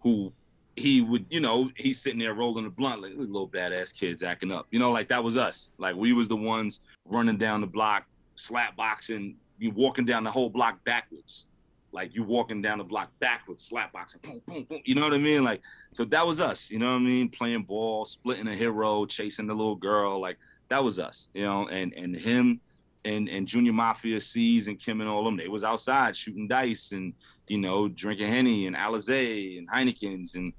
[0.01, 0.35] who
[0.77, 4.51] he would, you know, he's sitting there rolling a blunt like little badass kids acting
[4.51, 4.67] up.
[4.71, 5.73] You know, like that was us.
[5.79, 8.05] Like we was the ones running down the block,
[8.37, 11.47] slap boxing, you walking down the whole block backwards.
[11.93, 14.81] Like you walking down the block backwards, slap boxing, boom, boom, boom.
[14.85, 15.45] You know what I mean?
[15.45, 15.63] Like,
[15.93, 17.29] so that was us, you know what I mean?
[17.29, 20.39] Playing ball, splitting a hero, chasing the little girl, like
[20.71, 22.61] that was us, you know, and and him
[23.05, 26.91] and and Junior Mafia Cease and Kim and all them, they was outside shooting dice
[26.91, 27.15] and
[27.49, 30.53] you know, drinking Henny and Alizé and Heineken's and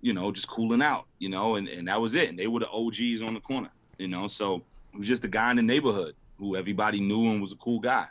[0.00, 2.28] you know, just cooling out, you know, and, and that was it.
[2.28, 4.28] And they were the OGs on the corner, you know.
[4.28, 7.56] So it was just a guy in the neighborhood who everybody knew and was a
[7.56, 8.06] cool guy.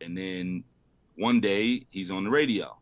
[0.00, 0.64] And then
[1.16, 2.76] one day he's on the radio.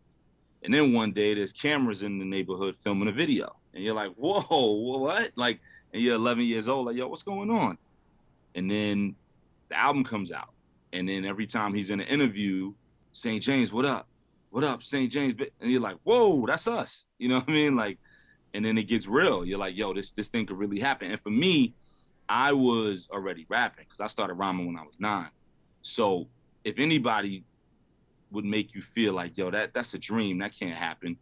[0.64, 3.56] And then one day there's cameras in the neighborhood filming a video.
[3.74, 5.32] And you're like, whoa, what?
[5.36, 5.60] Like,
[5.92, 7.76] and you're 11 years old, like, yo, what's going on?
[8.54, 9.14] And then
[9.68, 10.50] the album comes out.
[10.92, 12.72] And then every time he's in an interview,
[13.12, 13.42] St.
[13.42, 14.06] James, what up?
[14.50, 15.10] What up, St.
[15.10, 15.34] James?
[15.60, 17.06] And you're like, whoa, that's us.
[17.18, 17.76] You know what I mean?
[17.76, 17.98] Like,
[18.54, 19.44] and then it gets real.
[19.44, 21.10] You're like, yo, this this thing could really happen.
[21.10, 21.74] And for me,
[22.28, 25.30] I was already rapping because I started rhyming when I was nine.
[25.82, 26.28] So
[26.64, 27.44] if anybody
[28.30, 31.16] would make you feel like, yo, that that's a dream, that can't happen.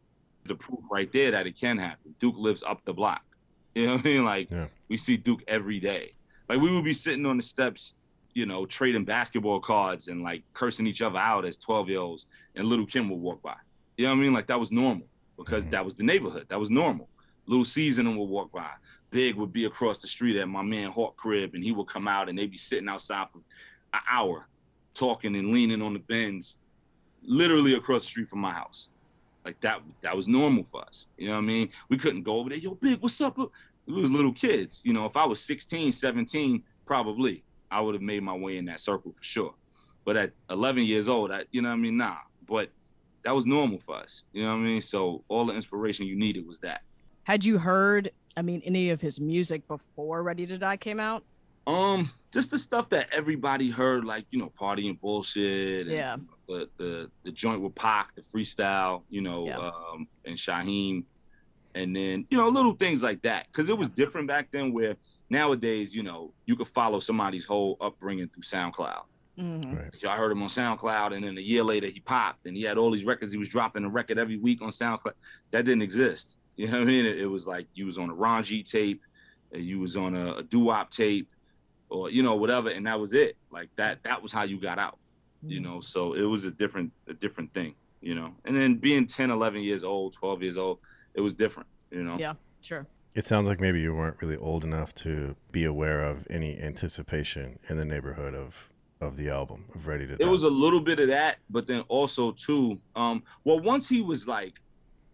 [0.45, 2.15] The proof right there that it can happen.
[2.19, 3.23] Duke lives up the block.
[3.73, 4.25] You know what I mean?
[4.25, 4.67] Like Yeah.
[4.89, 6.15] we see Duke every day.
[6.49, 7.95] Like we would be sitting on the steps,
[8.35, 12.27] you know, trading basketball cards and like cursing each other out as 12 year olds,
[12.57, 13.55] and little Kim would walk by.
[13.97, 14.33] You know what I mean?
[14.33, 15.07] Like that was normal
[15.37, 15.71] because Mhm.
[15.71, 16.47] that was the neighborhood.
[16.49, 17.09] That was normal.
[17.47, 18.71] Little Seasoning would walk by.
[19.11, 22.07] Big would be across the street at my man Hawk crib, and he would come
[22.07, 23.39] out and they'd be sitting outside for
[23.93, 24.47] an hour,
[24.95, 26.59] talking and leaning on the bends,
[27.23, 28.89] literally across the street from my house.
[29.45, 31.09] Like that, that was normal for us.
[31.17, 31.71] You know what I mean?
[31.89, 32.59] We couldn't go over there.
[32.59, 33.39] Yo, Big, what's up?
[33.87, 34.83] We was little kids.
[34.85, 38.67] You know, if I was 16, 17, probably I would have made my way in
[38.67, 39.55] that circle for sure.
[40.05, 41.97] But at 11 years old, I, you know what I mean?
[41.97, 42.19] Nah.
[42.47, 42.71] But
[43.25, 44.25] that was normal for us.
[44.33, 44.81] You know what I mean?
[44.81, 46.83] So all the inspiration you needed was that.
[47.25, 51.25] Had you heard, I mean, any of his music before Ready to Die came out?
[51.67, 55.87] Um, just the stuff that everybody heard, like you know, party and bullshit.
[55.87, 56.17] And Yeah.
[56.49, 59.59] The the the joint with Pac, the freestyle, you know, Yeah.
[59.59, 61.05] um, and Shaheem,
[61.75, 64.73] and then you know little things like that, because it was different back then.
[64.73, 64.97] Where
[65.29, 69.03] nowadays, you know, you could follow somebody's whole upbringing through SoundCloud.
[69.39, 69.77] Mhm.
[69.77, 70.05] Right.
[70.09, 72.79] I heard him on SoundCloud, and then a year later he popped, and he had
[72.79, 73.31] all these records.
[73.33, 75.13] He was dropping a record every week on SoundCloud.
[75.53, 76.37] That didn't exist.
[76.61, 77.07] You know what I mean?
[77.07, 79.01] It, it was like you was on a Ron G tape,
[79.51, 81.31] and you was on a, a doo-wop tape,
[81.89, 83.39] or you know whatever, and that was it.
[83.51, 84.03] Like that.
[84.03, 84.99] That was how you got out.
[85.39, 85.53] Mm-hmm.
[85.53, 87.77] You know, so it was a different, a different thing.
[88.03, 90.81] You know, and then being 10, 11 years old, 12 years old,
[91.15, 91.67] it was different.
[91.91, 92.19] You know.
[92.19, 92.87] Yeah, sure.
[93.15, 97.59] It sounds like maybe you weren't really old enough to be aware of any anticipation
[97.71, 98.69] in the neighborhood of
[99.01, 100.29] of the album of Ready to It Die.
[100.29, 104.29] was a little bit of that, but then also too, um, well, once he was
[104.29, 104.61] like,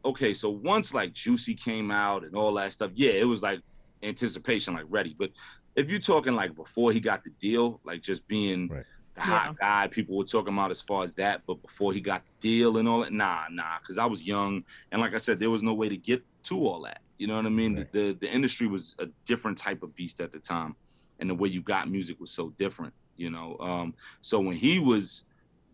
[0.07, 3.61] okay, so once like Juicy came out and all that stuff, yeah, it was like
[4.03, 5.15] anticipation, like ready.
[5.19, 5.31] But
[5.75, 8.85] if you're talking like before he got the deal, like just being Right.
[9.15, 12.23] the hot guy, people were talking about as far as that, but before he got
[12.25, 15.39] the deal and all that, nah, nah, because I was young, and like I said,
[15.39, 17.01] there was no way to get to all that.
[17.19, 17.77] You know what I mean?
[17.77, 17.93] Right.
[17.93, 20.77] The the industry was a different type of beast at the time,
[21.19, 22.93] and the way you got music was so different.
[23.17, 25.25] You know, um, so when he was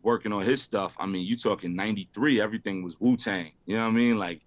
[0.03, 3.53] working on his stuff, I mean, you talking '93, everything was Wu Tang.
[3.67, 4.19] You know what I mean?
[4.19, 4.43] Like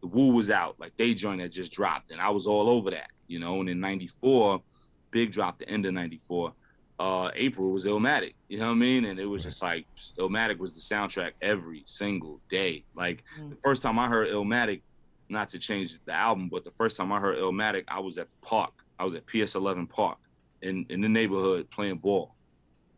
[0.00, 2.90] the Wu was out, like they joint that just dropped, and I was all over
[2.90, 3.10] that.
[3.26, 4.62] You know, and in '94,
[5.10, 6.52] Big dropped the end of '94.
[7.00, 8.34] Uh, April was Illmatic.
[8.48, 9.04] You know what I mean?
[9.04, 9.86] And it was just like
[10.18, 12.84] Illmatic was the soundtrack every single day.
[12.94, 13.50] Like Mm.
[13.50, 14.82] the first time I heard Illmatic,
[15.28, 18.26] not to change the album, but the first time I heard Illmatic, I was at
[18.28, 18.72] the park.
[18.98, 20.18] I was at PS11 Park
[20.62, 22.34] in in the neighborhood playing ball,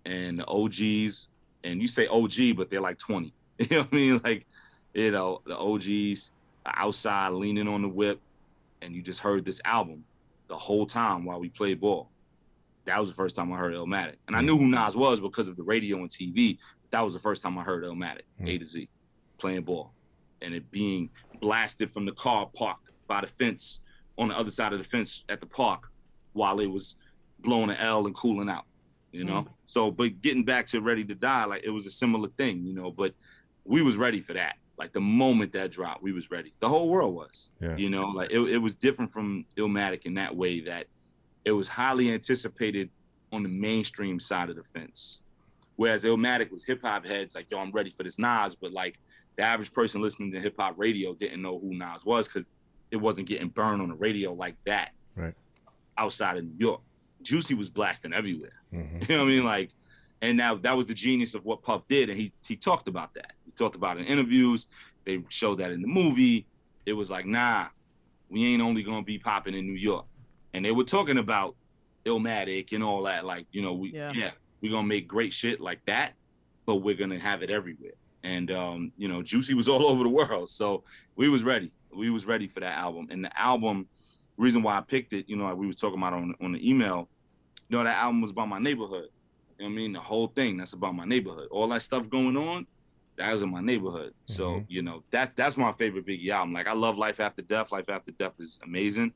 [0.06, 1.28] and the OGs,
[1.64, 3.32] and you say OG, but they're like 20.
[3.58, 4.20] You know what I mean?
[4.24, 4.46] Like,
[4.94, 6.32] you know, the OGs
[6.64, 8.18] outside leaning on the whip,
[8.80, 10.04] and you just heard this album
[10.48, 12.08] the whole time while we played ball.
[12.86, 15.48] That was the first time I heard Illmatic, and I knew who Nas was because
[15.48, 16.58] of the radio and TV.
[16.82, 18.58] But that was the first time I heard Illmatic, A hmm.
[18.58, 18.88] to Z,
[19.38, 19.92] playing ball,
[20.40, 23.82] and it being blasted from the car parked by the fence
[24.16, 25.90] on the other side of the fence at the park
[26.32, 26.96] while it was
[27.40, 28.64] blowing an L and cooling out,
[29.12, 29.42] you know.
[29.42, 29.48] Hmm.
[29.70, 32.74] So, but getting back to Ready to Die, like it was a similar thing, you
[32.74, 32.90] know.
[32.90, 33.14] But
[33.64, 34.56] we was ready for that.
[34.76, 36.52] Like the moment that dropped, we was ready.
[36.60, 37.76] The whole world was, Yeah.
[37.76, 38.06] you know.
[38.08, 40.86] Like it, it was different from Illmatic in that way that
[41.44, 42.90] it was highly anticipated
[43.32, 45.20] on the mainstream side of the fence.
[45.76, 48.98] Whereas Illmatic was hip hop heads like, yo, I'm ready for this Nas, but like
[49.36, 52.44] the average person listening to hip hop radio didn't know who Nas was because
[52.90, 55.34] it wasn't getting burned on the radio like that Right.
[55.96, 56.80] outside of New York.
[57.22, 58.62] Juicy was blasting everywhere.
[58.72, 59.00] Mhm.
[59.08, 59.44] You know what I mean?
[59.44, 59.70] Like,
[60.22, 63.14] and now that was the genius of what Puff did, and he he talked about
[63.14, 63.32] that.
[63.46, 64.68] He talked about it in interviews.
[65.04, 66.46] They showed that in the movie.
[66.86, 67.66] It was like, nah,
[68.28, 70.06] we ain't only gonna be popping in New York.
[70.54, 71.56] And they were talking about
[72.06, 73.24] Illmatic and all that.
[73.24, 74.12] Like, you know, we Yeah.
[74.14, 76.14] yeah, we're gonna make great shit like that,
[76.66, 77.92] but we're gonna have it everywhere.
[78.22, 80.84] And um, you know, Juicy was all over the world, so
[81.16, 81.72] we was ready.
[81.94, 83.08] We was ready for that album.
[83.10, 83.86] And the album,
[84.40, 86.68] reason why I picked it, you know, like we was talking about on on the
[86.70, 87.08] email,
[87.68, 89.08] you know, that album was about my neighborhood.
[89.58, 89.92] You know what I mean?
[89.92, 91.48] The whole thing that's about my neighborhood.
[91.50, 92.66] All that stuff going on,
[93.16, 94.14] that was in my neighborhood.
[94.26, 94.64] So, Mhm.
[94.68, 96.54] you know, that that's my favorite Biggie album.
[96.54, 97.70] Like I love Life After Death.
[97.70, 99.12] Life After Death is amazing.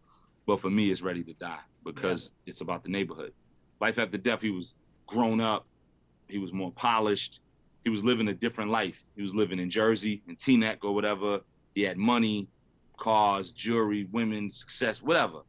[0.47, 3.33] But for me, it's Ready to Die because it's about the neighborhood.
[3.81, 4.75] Life After Death, he was
[5.07, 5.67] grown up,
[6.29, 7.41] he was more polished,
[7.85, 9.03] he was living a different life.
[9.17, 11.41] He was living in Jersey, in Teaneck or whatever.
[11.75, 12.49] He had money,
[12.97, 15.41] cars, jewelry, women, success, whatever.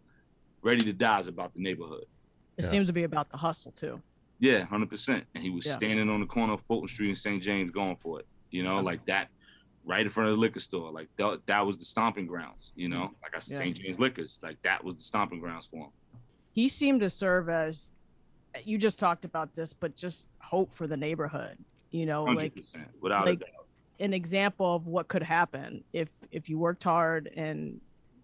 [0.62, 2.06] Ready to Die is about the neighborhood.
[2.58, 2.72] It Yeah.
[2.72, 4.02] seems to be about the hustle too.
[4.40, 5.26] Yeah, hundred percent.
[5.34, 5.74] And he was Yeah.
[5.74, 7.42] standing on the corner of Fulton Street and St.
[7.42, 8.28] James, going for it.
[8.52, 9.30] You know, like that,
[9.86, 10.92] right in front of the liquor store.
[10.92, 12.72] Like that, that was the stomping grounds.
[12.76, 13.14] You know, mm-hmm.
[13.24, 13.60] like I said, Yeah.
[13.60, 13.78] St.
[13.78, 14.40] James Liquors.
[14.44, 15.92] Like that was the stomping grounds for him.
[16.52, 17.94] He seemed to serve as
[18.64, 21.58] you just talked about this, but just hope for the neighborhood.
[21.92, 23.50] You know, Hundred like percent, without like- a doubt.
[24.00, 27.80] An example of what could happen if if you worked hard and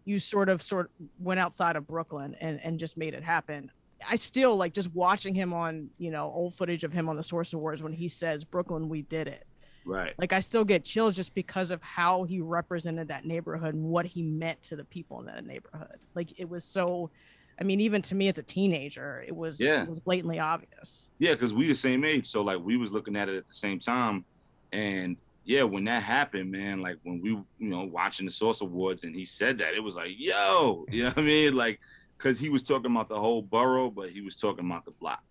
[0.06, 3.72] you sort of sort went outside of Brooklyn and and just made it happen.
[4.08, 7.24] I still like just watching him on, you know, old footage of him on the
[7.24, 9.46] Source Awards when he says Brooklyn we did it.
[9.86, 10.14] Right.
[10.18, 14.06] Like I still get chills just because of how he represented that neighborhood and what
[14.06, 15.98] he meant to the people in that neighborhood.
[16.16, 17.12] Like it was so
[17.60, 19.84] I mean even to me as a teenager, it was Yeah.
[19.84, 21.10] it was blatantly obvious.
[21.20, 23.54] Yeah, because we the same age, so like we was looking at it at the
[23.54, 24.26] same time,
[24.74, 29.04] and yeah, when that happened, man, like when we, you know, watching the Source Awards,
[29.04, 31.80] and he said that, it was like, yo, you know what I mean, like,
[32.18, 35.24] because he was talking about the whole borough, but he was talking about the block.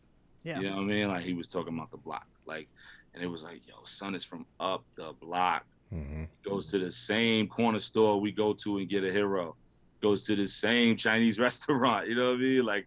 [0.42, 0.58] Yeah.
[0.58, 1.08] You know what I mean?
[1.08, 2.68] Like he was talking about the block, like,
[3.14, 5.64] and it was like, yo, son is from up the block.
[5.92, 6.28] Mhm.
[6.44, 9.56] Goes to the same corner store we go to and get a hero.
[10.00, 12.08] Goes to the same Chinese restaurant.
[12.08, 12.64] You know what I mean?
[12.64, 12.86] Like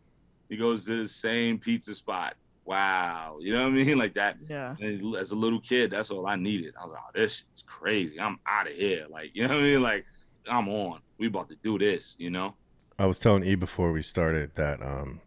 [0.49, 2.35] he goes to the same pizza spot.
[2.65, 3.37] Wow.
[3.41, 3.97] You know what I mean?
[4.03, 4.37] Like that.
[4.47, 4.75] Yeah.
[5.17, 6.73] As a little kid, that's all I needed.
[6.79, 8.19] I was like, oh, this is crazy.
[8.19, 9.05] I'm out of here.
[9.09, 9.81] Like, you know what I mean?
[9.81, 10.05] Like,
[10.49, 10.99] I'm on.
[11.17, 12.55] We about to do this, you know?
[12.99, 15.21] I was telling E before we started that um,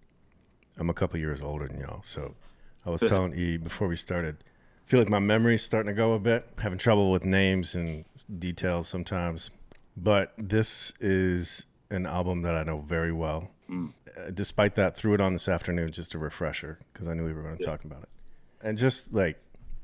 [0.78, 2.02] I'm a couple years older than y'all.
[2.02, 2.34] So
[2.84, 4.36] I was telling E before we started,
[4.86, 6.46] I feel like my memory's starting to go a bit.
[6.60, 8.04] Having trouble with names and
[8.38, 9.50] details sometimes.
[9.96, 13.50] But this is an album that I know very well.
[13.70, 13.92] Mm.
[14.16, 17.32] Uh, despite that, threw it on this afternoon just a refresher because I knew we
[17.32, 18.08] were going to talk about it.
[18.62, 19.38] And just like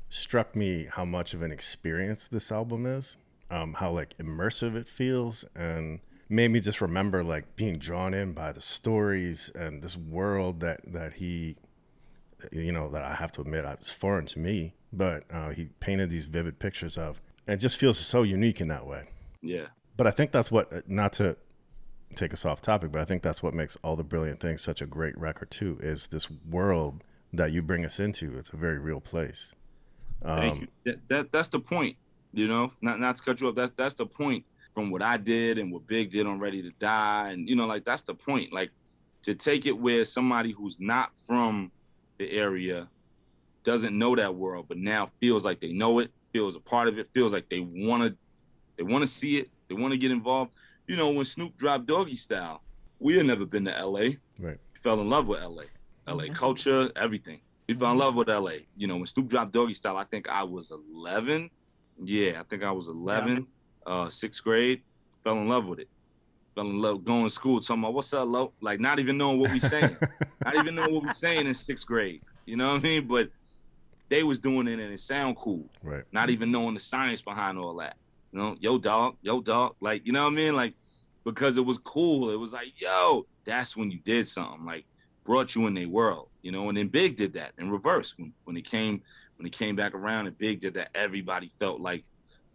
[0.09, 3.17] struck me how much of an experience this album is,
[3.49, 8.33] um, how like immersive it feels, and made me just remember like being drawn in
[8.33, 11.55] by the stories and this world that that he,
[12.51, 16.09] you know, that I have to admit it's foreign to me, but uh, he painted
[16.09, 19.09] these vivid pictures of, and just feels so unique in that way.
[19.41, 19.67] Yeah.
[19.95, 21.37] But I think that's what, not to
[22.13, 24.81] take us off topic, but I think that's what makes all the brilliant things such
[24.81, 25.77] a great record too.
[25.81, 28.37] Is this world that you bring us into?
[28.37, 29.53] It's a very real place.
[30.23, 30.67] Thank Um, you.
[30.85, 31.97] That, that that's the point,
[32.33, 32.71] you know.
[32.81, 33.55] Not not to cut you off.
[33.55, 36.71] That's that's the point from what I did and what Big did on Ready to
[36.79, 38.53] Die, and you know, like that's the point.
[38.53, 38.71] Like
[39.23, 41.71] to take it where somebody who's not from
[42.17, 42.87] the area
[43.63, 46.97] doesn't know that world, but now feels like they know it, feels a part of
[46.99, 48.17] it, feels like they want to
[48.77, 50.51] they want to see it, they want to get involved.
[50.87, 52.61] You know, when Snoop dropped Doggy Style,
[52.99, 54.15] we had never been to LA.
[54.39, 54.57] Right.
[54.81, 55.63] Fell in love with LA.
[56.07, 57.39] LA culture, everything.
[57.67, 58.57] We fell in love with LA.
[58.75, 61.49] You know, when Snoop dropped Doggy Style, I think I was 11.
[62.03, 63.47] Yeah, I think I was 11,
[63.85, 64.81] uh, sixth grade.
[65.23, 65.87] Fell in love with it.
[66.55, 68.51] Fell in love going to school, talking about what's up, low?
[68.61, 69.95] Like not even knowing what we saying.
[70.45, 72.21] not even knowing what we saying in sixth grade.
[72.45, 73.07] You know what I mean?
[73.07, 73.29] But
[74.09, 75.69] they was doing it and it sound cool.
[75.81, 76.03] right.
[76.11, 77.95] Not even knowing the science behind all that.
[78.33, 79.75] You know, yo dog, yo dog.
[79.79, 80.55] Like, you know what I mean?
[80.55, 80.73] Like,
[81.23, 82.31] because it was cool.
[82.31, 84.65] It was like, yo, that's when you did something.
[84.65, 84.85] Like
[85.23, 88.15] brought you in their world, you know, and then Big did that in reverse.
[88.17, 89.01] When when it came
[89.37, 92.03] when it came back around and Big did that, everybody felt like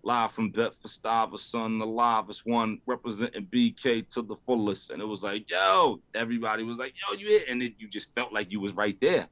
[0.03, 4.91] live from Bedford Stuyvesant, the livest one representing BK to the fullest.
[4.91, 8.15] And it was like, yo, everybody was like, yo, you hit, and it, you just
[8.15, 9.29] felt like you was right there.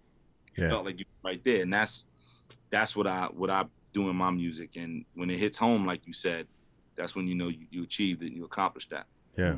[0.56, 0.70] You Yeah.
[0.70, 1.62] felt like you were right there.
[1.62, 2.06] And that's
[2.70, 3.64] that's what I what I
[3.96, 4.76] do in my music.
[4.76, 6.46] And when it hits home, like you said,
[6.96, 9.06] that's when you know you, you achieved it and you accomplished that.
[9.36, 9.56] Yeah.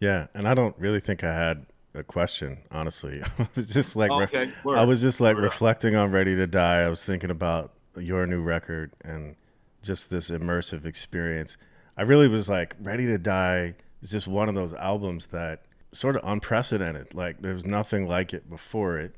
[0.00, 0.26] Yeah.
[0.34, 3.22] And I don't really think I had a question, honestly.
[3.38, 4.78] I was just like, Okay, word.
[4.78, 5.44] I was just like Word.
[5.44, 6.80] reflecting on Ready to Die.
[6.82, 9.36] I was thinking about your new record and
[9.82, 11.56] just this immersive experience.
[11.96, 15.62] I really was like, Ready to Die is just one of those albums that
[15.92, 17.14] sort of unprecedented.
[17.14, 19.16] Like there was nothing like it before it,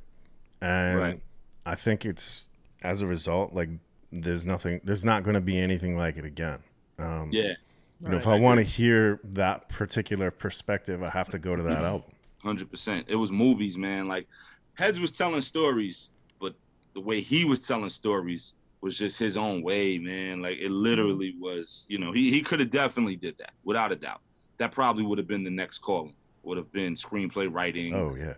[0.61, 1.21] and Right.
[1.67, 2.49] I think it's
[2.83, 3.69] as a result like
[4.13, 6.61] there's nothing, there's not going to be anything like it again.
[6.99, 7.55] Um, Yeah,
[8.01, 8.37] you know, if Right.
[8.37, 12.13] I want to hear that particular perspective, I have to go to that album.
[12.43, 13.07] hundred percent.
[13.09, 14.09] It was movies, man.
[14.09, 14.27] Like
[14.75, 16.11] Heads was telling stories,
[16.41, 16.55] but
[16.95, 20.43] the way he was telling stories was just his own way, man.
[20.43, 23.97] Like it literally was, you know, he he could have definitely did that without a
[23.97, 24.21] doubt.
[24.59, 26.11] That probably would have been the next call
[26.43, 28.35] Would have been screenplay writing, Oh yeah,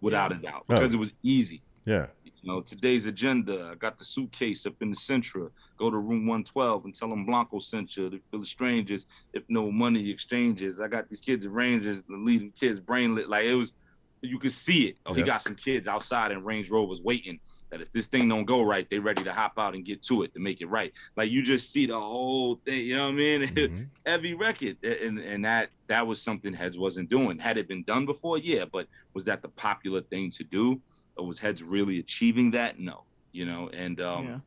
[0.00, 0.74] without a doubt, Oh.
[0.74, 1.62] because it was easy.
[1.84, 2.08] yeah,
[2.46, 3.70] You know, today's agenda.
[3.72, 5.50] I got the suitcase up in the Sentra.
[5.76, 8.08] Go to room 112 and tell them Blanco sent you.
[8.08, 10.80] They feel the strangers if no money exchanges.
[10.80, 13.26] I got these kids at Rangers, the leading kids brainlet.
[13.26, 13.72] Like it was,
[14.20, 14.98] you could see it.
[15.04, 17.40] Oh, he got some kids outside in Range Rovers waiting.
[17.70, 20.22] That if this thing don't go right, they ready to hop out and get to
[20.22, 20.92] it to make it right.
[21.16, 22.78] Like you just see the whole thing.
[22.86, 23.42] You know what I mean?
[23.56, 23.86] Mhm.
[24.06, 27.40] Every record, and and that that was something Heads wasn't doing.
[27.40, 30.80] Had it been done before, yeah, but was that the popular thing to do?
[31.16, 32.78] Or was Heads really achieving that?
[32.78, 34.38] No, you know, and um, Yeah.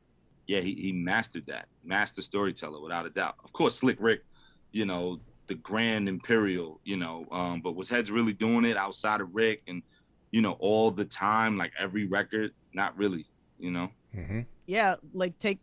[0.48, 3.36] yeah, he, he mastered that, master storyteller without a doubt.
[3.44, 4.24] Of course, Slick Rick,
[4.72, 9.20] you know, the grand imperial, you know, um, but was Heads really doing it outside
[9.22, 9.82] of Rick and
[10.32, 12.52] you know all the time, like every record?
[12.74, 13.26] Not really,
[13.60, 13.90] you know.
[14.16, 14.46] Mhm.
[14.68, 15.60] yeah, like take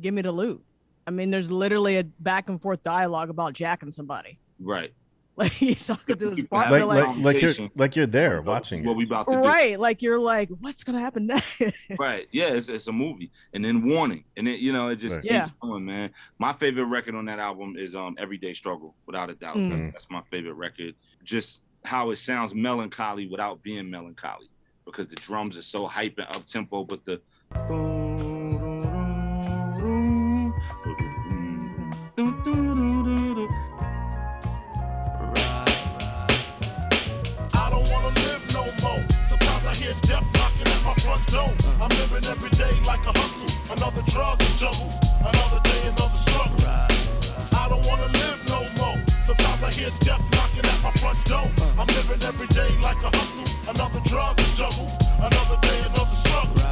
[0.00, 0.62] give me the loot.
[1.06, 4.38] I mean, there's literally a back and forth dialogue about jacking somebody.
[4.58, 4.92] Right.
[5.38, 8.40] Like he's talking to his Like- partner, like like, like, like you're like you're there
[8.40, 8.96] watching what it.
[8.96, 9.38] we about to do.
[9.38, 11.60] right, like you're like, what's gonna happen next?
[11.98, 12.26] Right.
[12.32, 13.30] Yeah, it's, it's a movie.
[13.52, 14.24] And then Warning.
[14.38, 15.22] And then, you know, it just Right.
[15.22, 15.48] keeps Yeah.
[15.60, 16.10] going, man.
[16.38, 19.56] My favorite record on that album is um Everyday Struggle, without a doubt.
[19.58, 19.68] Mm.
[19.70, 20.94] That's, that's my favorite record.
[21.22, 24.48] Just how it sounds melancholy without being melancholy.
[24.86, 27.20] Because the drums are so hype and up tempo, but the
[27.52, 27.58] I
[41.32, 41.54] my.
[41.80, 46.56] I'm living every day like a hustle, another drug to juggle, another day, another struggle.
[47.52, 48.98] I don't wanna live no more.
[49.24, 51.50] Sometimes I hear death knocking at my front door.
[51.78, 56.62] I'm living every day like a hustle, another drug to juggle, another day, another struggle.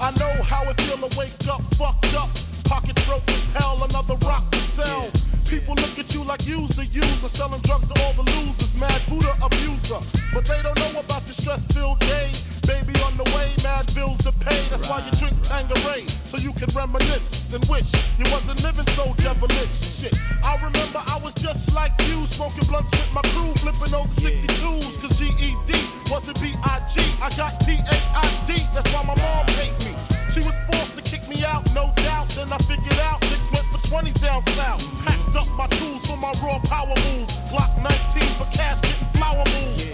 [0.00, 2.30] I know how it feel to wake up fucked up.
[2.64, 5.10] Pockets broke as hell, another rock to sell.
[5.46, 9.00] People look at you like you's the user, selling drugs to all the losers, mad
[9.08, 10.00] Buddha abuser.
[10.32, 12.32] But they don't know about your stress-filled day.
[12.66, 14.60] Baby on the way, mad bills to pay.
[14.70, 19.12] That's why you drink Tanqueray, so you can reminisce and wish you wasn't living so
[19.18, 20.00] devilish.
[20.00, 24.08] Shit, I remember I was just like you, smoking blunts with my crew, flipping over
[24.20, 25.74] 62s, cause GED
[26.10, 27.00] wasn't B-I-G.
[27.20, 29.94] I got P-A-I-D, that's why my mom hate me.
[30.30, 32.30] She was forced to kick me out, no doubt.
[32.30, 34.80] Then I figured out niggas went for 20s down south.
[35.04, 37.28] Packed up my tools for my raw power move.
[37.50, 39.92] Glock 19 for casket and flower moves.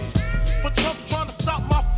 [0.61, 1.88] For chumps trying to stop my.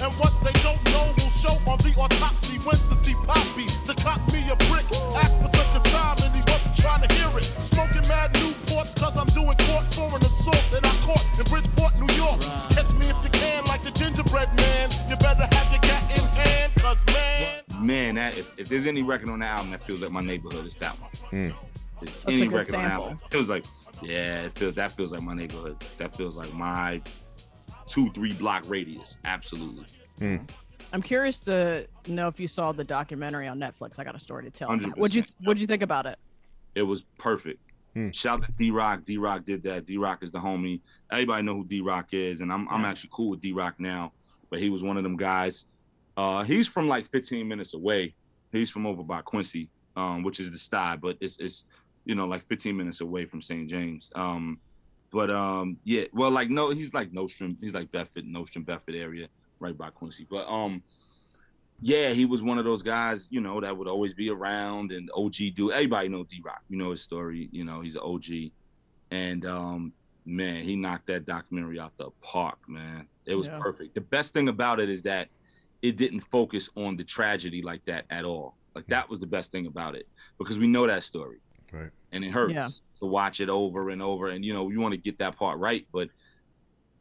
[0.00, 2.58] And what they don't know will show on the autopsy.
[2.60, 4.86] Went to see Poppy to cop me a brick.
[5.18, 7.44] Asked for some consignment, he wasn't trying to hear it.
[7.66, 11.98] Smoking mad Newports cause I'm doing court for an assault that I caught in Bridgeport,
[11.98, 12.40] New York.
[12.70, 14.90] Catch me if you can, like the gingerbread man.
[15.08, 17.62] You better have your gat in hand, cause man.
[17.80, 20.64] man, that if, if there's any record on the album that feels like my neighborhood,
[20.64, 21.10] it's that one.
[21.32, 21.54] Mm.
[22.02, 23.04] If a any good record on the sample.
[23.04, 23.64] album feels like,
[24.00, 25.76] yeah, it feels that feels like my neighborhood.
[25.98, 27.02] That feels like my
[27.88, 29.18] two, three block radius.
[29.24, 29.86] Absolutely.
[30.92, 33.98] I'm curious to know if you saw the documentary on Netflix.
[33.98, 34.68] I got a story to tell.
[34.68, 36.18] What'd you What'd you think about it?
[36.74, 37.60] It was perfect.
[37.94, 38.10] Hmm.
[38.10, 39.04] Shout out to D-Roc.
[39.04, 39.86] D Rock did that.
[39.86, 40.80] D-Roc is the homie.
[41.10, 44.12] Everybody know who D-Roc is, and I'm I'm actually cool with D-Roc now.
[44.50, 45.66] But he was one of them guys.
[46.16, 48.14] Uh, he's from like 15 minutes away.
[48.50, 51.64] He's from over by Quincy, um, which is the style, but it's it's
[52.04, 53.68] you know like 15 minutes away from St.
[53.68, 54.10] James.
[54.14, 54.58] Um,
[55.10, 57.56] but um, yeah, well, like no, he's like Nostrand.
[57.60, 59.28] He's like Bedford, Nostrand, Bedford area,
[59.58, 60.26] right by Quincy.
[60.28, 60.82] But um,
[61.80, 65.08] yeah, he was one of those guys, you know, that would always be around and
[65.14, 65.72] OG do.
[65.72, 66.60] Everybody know D-Roc.
[66.68, 67.48] You know his story.
[67.52, 68.50] You know he's an OG,
[69.10, 69.92] and um,
[70.26, 73.06] man, he knocked that documentary out the park, man.
[73.24, 73.58] It was Yeah.
[73.58, 73.94] perfect.
[73.94, 75.28] The best thing about it is that
[75.80, 78.56] it didn't focus on the tragedy like that at all.
[78.74, 80.06] Like that was the best thing about it
[80.38, 81.38] because we know that story
[81.72, 81.90] Right.
[82.12, 82.68] and it hurts Yeah.
[83.00, 84.28] to watch it over and over.
[84.28, 86.08] And you know, you want to get that part right, but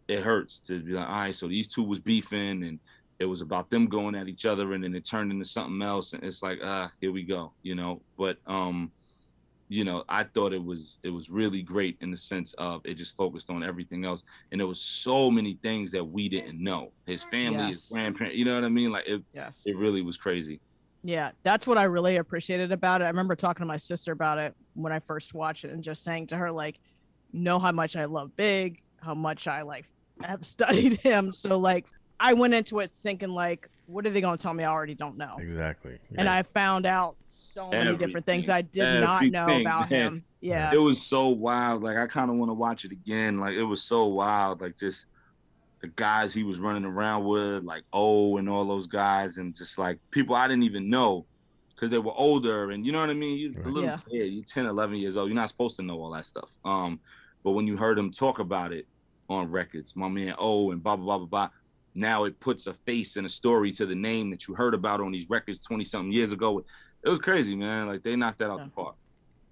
[0.07, 2.79] it hurts to be like, all right, so these two was beefing and
[3.19, 6.13] it was about them going at each other and then it turned into something else.
[6.13, 8.01] And it's like, ah, here we go, you know.
[8.17, 8.91] But um,
[9.69, 12.93] you know, I thought it was it was really great in the sense of it
[12.93, 14.23] just focused on everything else.
[14.51, 16.93] And there was so many things that we didn't know.
[17.05, 17.89] His family, his Yes.
[17.91, 18.91] grandparents, you know what I mean?
[18.91, 19.63] Like it Yes.
[19.65, 20.61] it really was crazy.
[21.07, 23.05] Yeah, that's what I really appreciated about it.
[23.05, 26.03] I remember talking to my sister about it when I first watched it and just
[26.03, 26.81] saying to her, like,
[27.31, 29.85] know how much I love Big, how much I like
[30.21, 31.31] have studied him.
[31.31, 31.85] So like
[32.19, 34.95] I went into it thinking like, what are they going to tell me I already
[34.95, 35.37] don't know?
[35.39, 35.97] Exactly.
[36.17, 37.15] And I found out
[37.53, 40.01] so many different things I did not know about man.
[40.01, 40.23] him.
[40.41, 40.73] Yeah.
[40.73, 41.83] It was so wild.
[41.83, 43.39] Like I kind of want to watch it again.
[43.39, 44.59] Like it was so wild.
[44.59, 45.05] Like just
[45.81, 49.77] the guys he was running around with, like O and all those guys, and just
[49.77, 51.27] like people I didn't even know
[51.75, 52.71] because they were older.
[52.71, 53.37] And you know what I mean?
[53.37, 53.73] You, a Right.
[53.73, 53.97] little Yeah.
[54.09, 55.29] kid, you're 10, 11 years old.
[55.29, 56.51] You're not supposed to know all that stuff.
[56.65, 56.99] Um,
[57.43, 58.87] but when you heard him talk about it
[59.29, 61.49] on records, my man O and blah blah blah blah blah.
[61.93, 65.01] Now it puts a face and a story to the name that you heard about
[65.01, 66.63] on these records 20 something years ago.
[67.03, 67.87] It was crazy, man.
[67.87, 68.65] Like they knocked that out Yeah.
[68.65, 68.95] the park.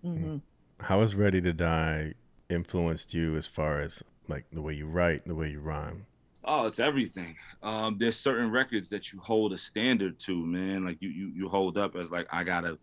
[0.03, 0.37] hmm
[0.79, 2.13] How has Ready to Die
[2.49, 6.07] influenced you as far as like the way you write, the way you rhyme?
[6.47, 7.35] Oh, it's everything.
[7.63, 10.85] Um, there's certain records that you hold a standard to, man.
[10.85, 12.77] Like you, you, you hold up as like I gotta,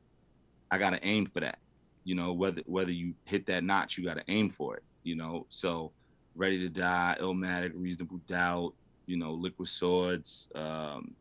[0.71, 1.59] I gotta aim for that.
[2.05, 4.83] You know, whether whether you hit that notch, you gotta aim for it.
[5.05, 5.93] You know, so
[6.35, 8.73] Ready to Die, Illmatic, Reasonable Doubt,
[9.07, 11.15] you know, Liquid Swords, um,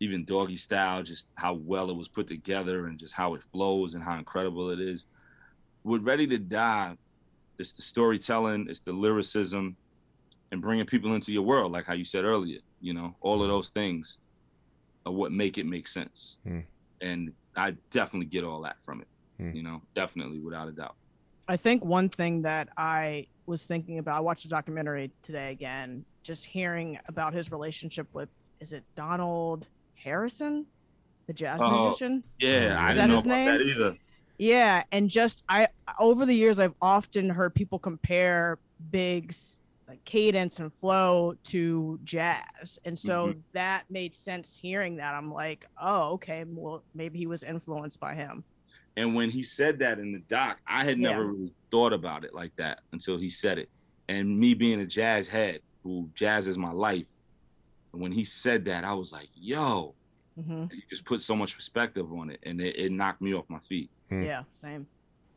[0.00, 3.94] even Doggy Style, just how well it was put together and just how it flows
[3.94, 5.06] and how incredible it is.
[5.84, 6.96] With Ready to Die,
[7.58, 9.76] it's the storytelling, it's the lyricism,
[10.54, 12.60] and bringing people into your world, like how you said earlier.
[12.80, 14.18] You know, all of those things
[15.04, 16.38] are what make it make sense.
[16.46, 16.60] Hmm.
[17.02, 19.08] And I definitely get all that from it.
[19.38, 19.50] Hmm.
[19.54, 20.94] You know, definitely, without a doubt.
[21.48, 26.04] I think one thing that I was thinking about, I watched a documentary today again,
[26.22, 28.30] just hearing about his relationship with,
[28.60, 30.64] is it Donald Harrison,
[31.26, 31.84] the jazz Oh.
[31.84, 32.22] musician?
[32.38, 33.46] Yeah, I didn't know about name?
[33.46, 33.96] that either.
[34.38, 38.58] Yeah, and just I over the years I've often heard people compare
[38.90, 39.58] Big's
[39.88, 43.38] like cadence and flow to jazz, and so Mm-hmm.
[43.52, 44.58] that made sense.
[44.60, 48.44] Hearing that, I'm like, oh, okay, well maybe he was influenced by him.
[48.96, 51.10] And when he said that in the doc, I had Yeah.
[51.10, 53.68] never really thought about it like that until he said it.
[54.08, 57.08] And me being a jazz head, who jazz is my life,
[57.92, 59.94] and when he said that, I was like, yo,
[60.36, 63.44] hmm you just put so much perspective on it, and it, it knocked me off
[63.48, 63.90] my feet.
[64.10, 64.26] Mm.
[64.26, 64.86] Yeah, same.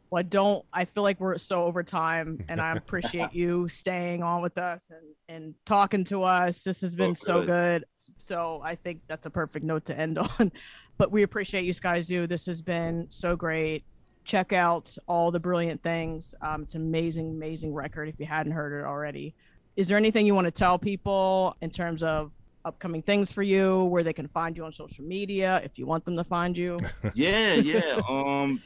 [0.09, 0.65] Well, I don't.
[0.71, 4.89] I feel like we're so over time, and I appreciate you staying on with us
[4.89, 6.63] and and talking to us.
[6.63, 7.47] This has been so good.
[7.47, 7.85] good.
[8.17, 10.51] So I think that's a perfect note to end on.
[10.97, 12.27] But we appreciate you, Skyzoo.
[12.27, 13.83] This has been so great.
[14.23, 16.35] Check out all the brilliant things.
[16.41, 18.09] Um, it's an amazing, amazing record.
[18.09, 19.35] If you hadn't heard it already,
[19.75, 22.31] is there anything you want to tell people in terms of
[22.65, 26.03] upcoming things for you, where they can find you on social media, if you want
[26.03, 26.77] them to find you?
[27.13, 28.01] yeah, yeah.
[28.09, 28.61] Um,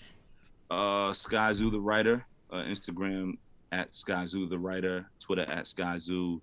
[0.71, 3.37] uh, Skyzoo the writer, uh, Instagram
[3.73, 6.39] at Skyzoo the writer, Twitter at Skyzoo,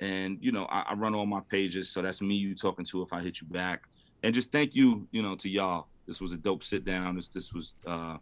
[0.00, 3.02] and you know I, I run all my pages, so that's me you talking to
[3.02, 3.84] if I hit you back,
[4.22, 5.88] and just thank you, you know, to y'all.
[6.06, 7.16] This was a dope sit down.
[7.16, 8.18] This this was uh,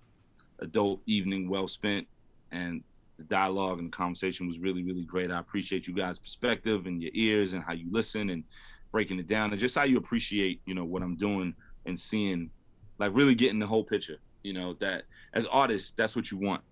[0.60, 2.06] a dope evening, well spent,
[2.52, 2.82] and
[3.18, 5.32] the dialogue and the conversation was really really great.
[5.32, 8.44] I appreciate you guys' perspective and your ears and how you listen and
[8.92, 11.54] breaking it down and just how you appreciate you know what I'm doing
[11.86, 12.50] and seeing
[12.98, 15.02] like really getting the whole picture you know that
[15.34, 16.62] as artists that's what you want.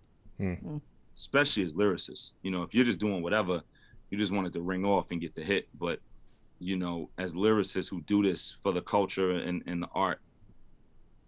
[0.41, 0.81] Mm.
[1.15, 3.63] especially as lyricists you know if you're just doing whatever
[4.11, 6.01] you just want it to ring off and get the hit but
[6.59, 10.21] you know as lyricists who do this for the culture and, and the art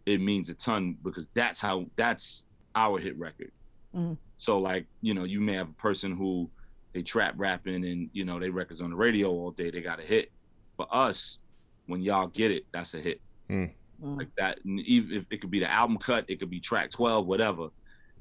[0.07, 3.53] it means a ton because that's how that's our hit record
[3.95, 4.16] Mhm.
[4.39, 6.51] so like you know you may have a person who
[6.93, 10.01] they trap rapping and you know they records on the radio all day they got
[10.01, 10.32] a hit
[10.76, 11.39] for us
[11.87, 13.20] when y'all get it that's a hit
[13.51, 13.70] Mm.
[14.01, 14.59] Like that.
[14.65, 17.69] And even if it could be the album cut, it could be track 12, whatever.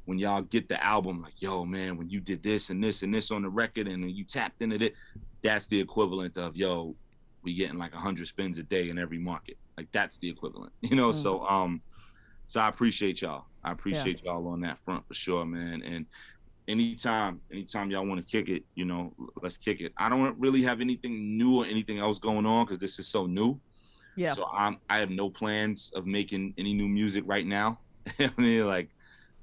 [0.06, 3.14] When y'all get the album, like, yo, man, when you did this and this and
[3.14, 4.96] this on the record and then you tapped into it,
[5.42, 6.96] that's the equivalent of, yo,
[7.42, 9.58] we getting like 100 spins a day in every market.
[9.78, 11.12] Like, that's the equivalent, you know?
[11.12, 11.82] So, um,
[12.48, 13.46] so I appreciate y'all.
[13.64, 15.82] I appreciate y'all on that front for sure, man.
[15.84, 16.06] And
[16.68, 19.94] anytime, anytime y'all want to kick it, you know, let's kick it.
[19.98, 23.26] I don't really have anything new or anything else going on because this is so
[23.26, 23.60] new.
[24.16, 24.34] Yeah.
[24.34, 27.80] So I'm I have no plans of making any new music right now.
[28.20, 28.89] I mean, like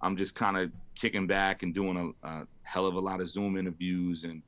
[0.00, 3.28] I'm just kind of kicking back and doing a, a hell of a lot of
[3.28, 4.42] Zoom interviews and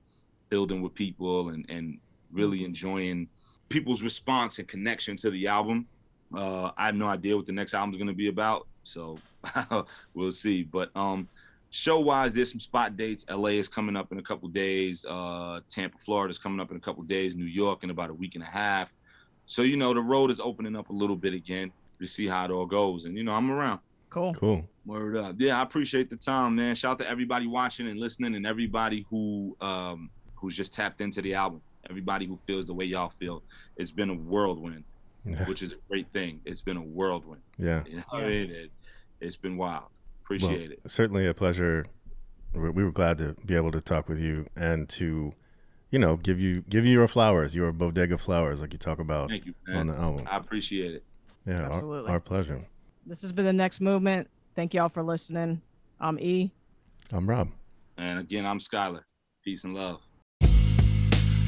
[0.48, 1.98] building with people and and
[2.32, 3.28] really enjoying
[3.68, 5.86] people's response and connection to the album.
[6.34, 9.18] Uh, I have no idea what the next album is going to be about, so
[10.14, 10.62] we'll see.
[10.62, 11.28] But um,
[11.70, 13.24] show wise, there's some spot dates.
[13.30, 15.04] LA is coming up in a couple days.
[15.04, 17.36] Uh, Tampa, Florida is coming up in a couple days.
[17.36, 18.94] New York in about a week and a half.
[19.46, 22.44] So you know the road is opening up a little bit again to see how
[22.44, 23.04] it all goes.
[23.04, 23.80] And you know I'm around.
[24.10, 24.34] Cool.
[24.34, 24.68] Cool.
[24.84, 25.36] Word up.
[25.38, 26.74] Yeah, I appreciate the time, man.
[26.74, 31.22] Shout out to everybody watching and listening, and everybody who um who's just tapped into
[31.22, 31.60] the album.
[31.88, 33.42] Everybody who feels the way y'all feel.
[33.76, 34.84] It's been a whirlwind,
[35.24, 35.44] Yeah.
[35.46, 36.40] which is a great thing.
[36.44, 37.42] It's been a whirlwind.
[37.58, 37.82] Yeah.
[37.86, 38.50] You know what I mean?
[38.50, 38.70] It,
[39.20, 39.84] it's been wild.
[40.24, 40.80] Appreciate it.
[40.86, 41.86] Certainly a pleasure.
[42.54, 45.32] We we were glad to be able to talk with you and to,
[45.92, 49.28] you know, give you give you your flowers, your bodega flowers, like you talk about
[49.28, 50.26] Thank you, on the album.
[50.28, 51.04] I appreciate it.
[51.46, 52.10] Yeah, our, Absolutely.
[52.10, 52.64] our pleasure.
[53.06, 54.28] This has been the next movement.
[54.56, 55.60] Thank y'all for listening.
[56.00, 56.50] I'm E.
[57.12, 57.50] I'm Rob.
[57.98, 59.02] And again, I'm Skylar.
[59.44, 60.00] Peace and love.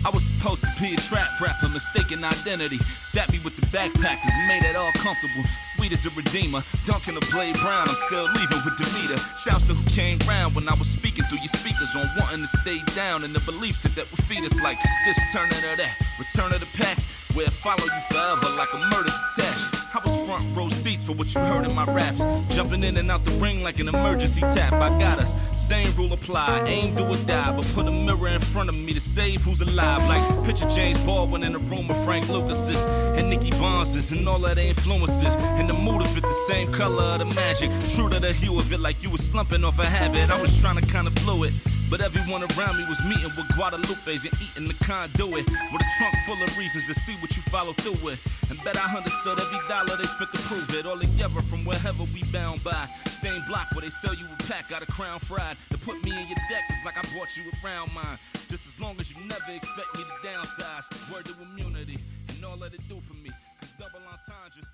[0.05, 2.77] I was supposed to be a trap rapper, mistaken identity.
[3.01, 5.45] Sat me with the backpackers, made it all comfortable.
[5.77, 7.89] Sweet as a redeemer, dunking the blade brown.
[7.89, 9.17] I'm still leaving with Demeter.
[9.41, 12.53] Shouts to who came round when I was speaking through your speakers on wanting to
[12.61, 15.97] stay down and the beliefs that, that would feed us like this turn to that.
[16.19, 19.74] Return of the pack, it follow you forever like a murder's attached.
[20.35, 22.25] Front row seats for what you heard in my raps.
[22.53, 24.73] Jumping in and out the ring like an emergency tap.
[24.73, 25.37] I got us.
[25.57, 26.65] Same rule apply.
[26.67, 27.55] Aim, do or die.
[27.57, 30.03] But put a mirror in front of me to save who's alive.
[30.09, 32.85] Like picture James Baldwin in a room with Frank Lucas's
[33.17, 35.37] and Nicky Barnes's and all of their influences.
[35.37, 37.71] And the mood of it, the same color of the magic.
[37.95, 40.31] True to the hue of it, like you was slumping off a habit.
[40.31, 41.53] I was trying to kinda blow it.
[41.95, 45.47] But everyone around me was meeting with Guadalupes and eating the conduit.
[45.47, 48.19] With a trunk full of reasons to see what you follow through with.
[48.51, 50.87] And bet I understood every dollar they spent to prove it.
[50.87, 52.91] All together from wherever we bound by.
[53.13, 55.57] Same block where they sell you a pack out of Crown Fried.
[55.71, 58.19] To put me in your deck is like I bought you around mine.
[58.51, 60.91] Just as long as you never expect me to downsize.
[61.15, 62.03] Word to immunity.
[62.27, 63.31] And all that it do for me.
[63.61, 64.74] Cause double entendre seem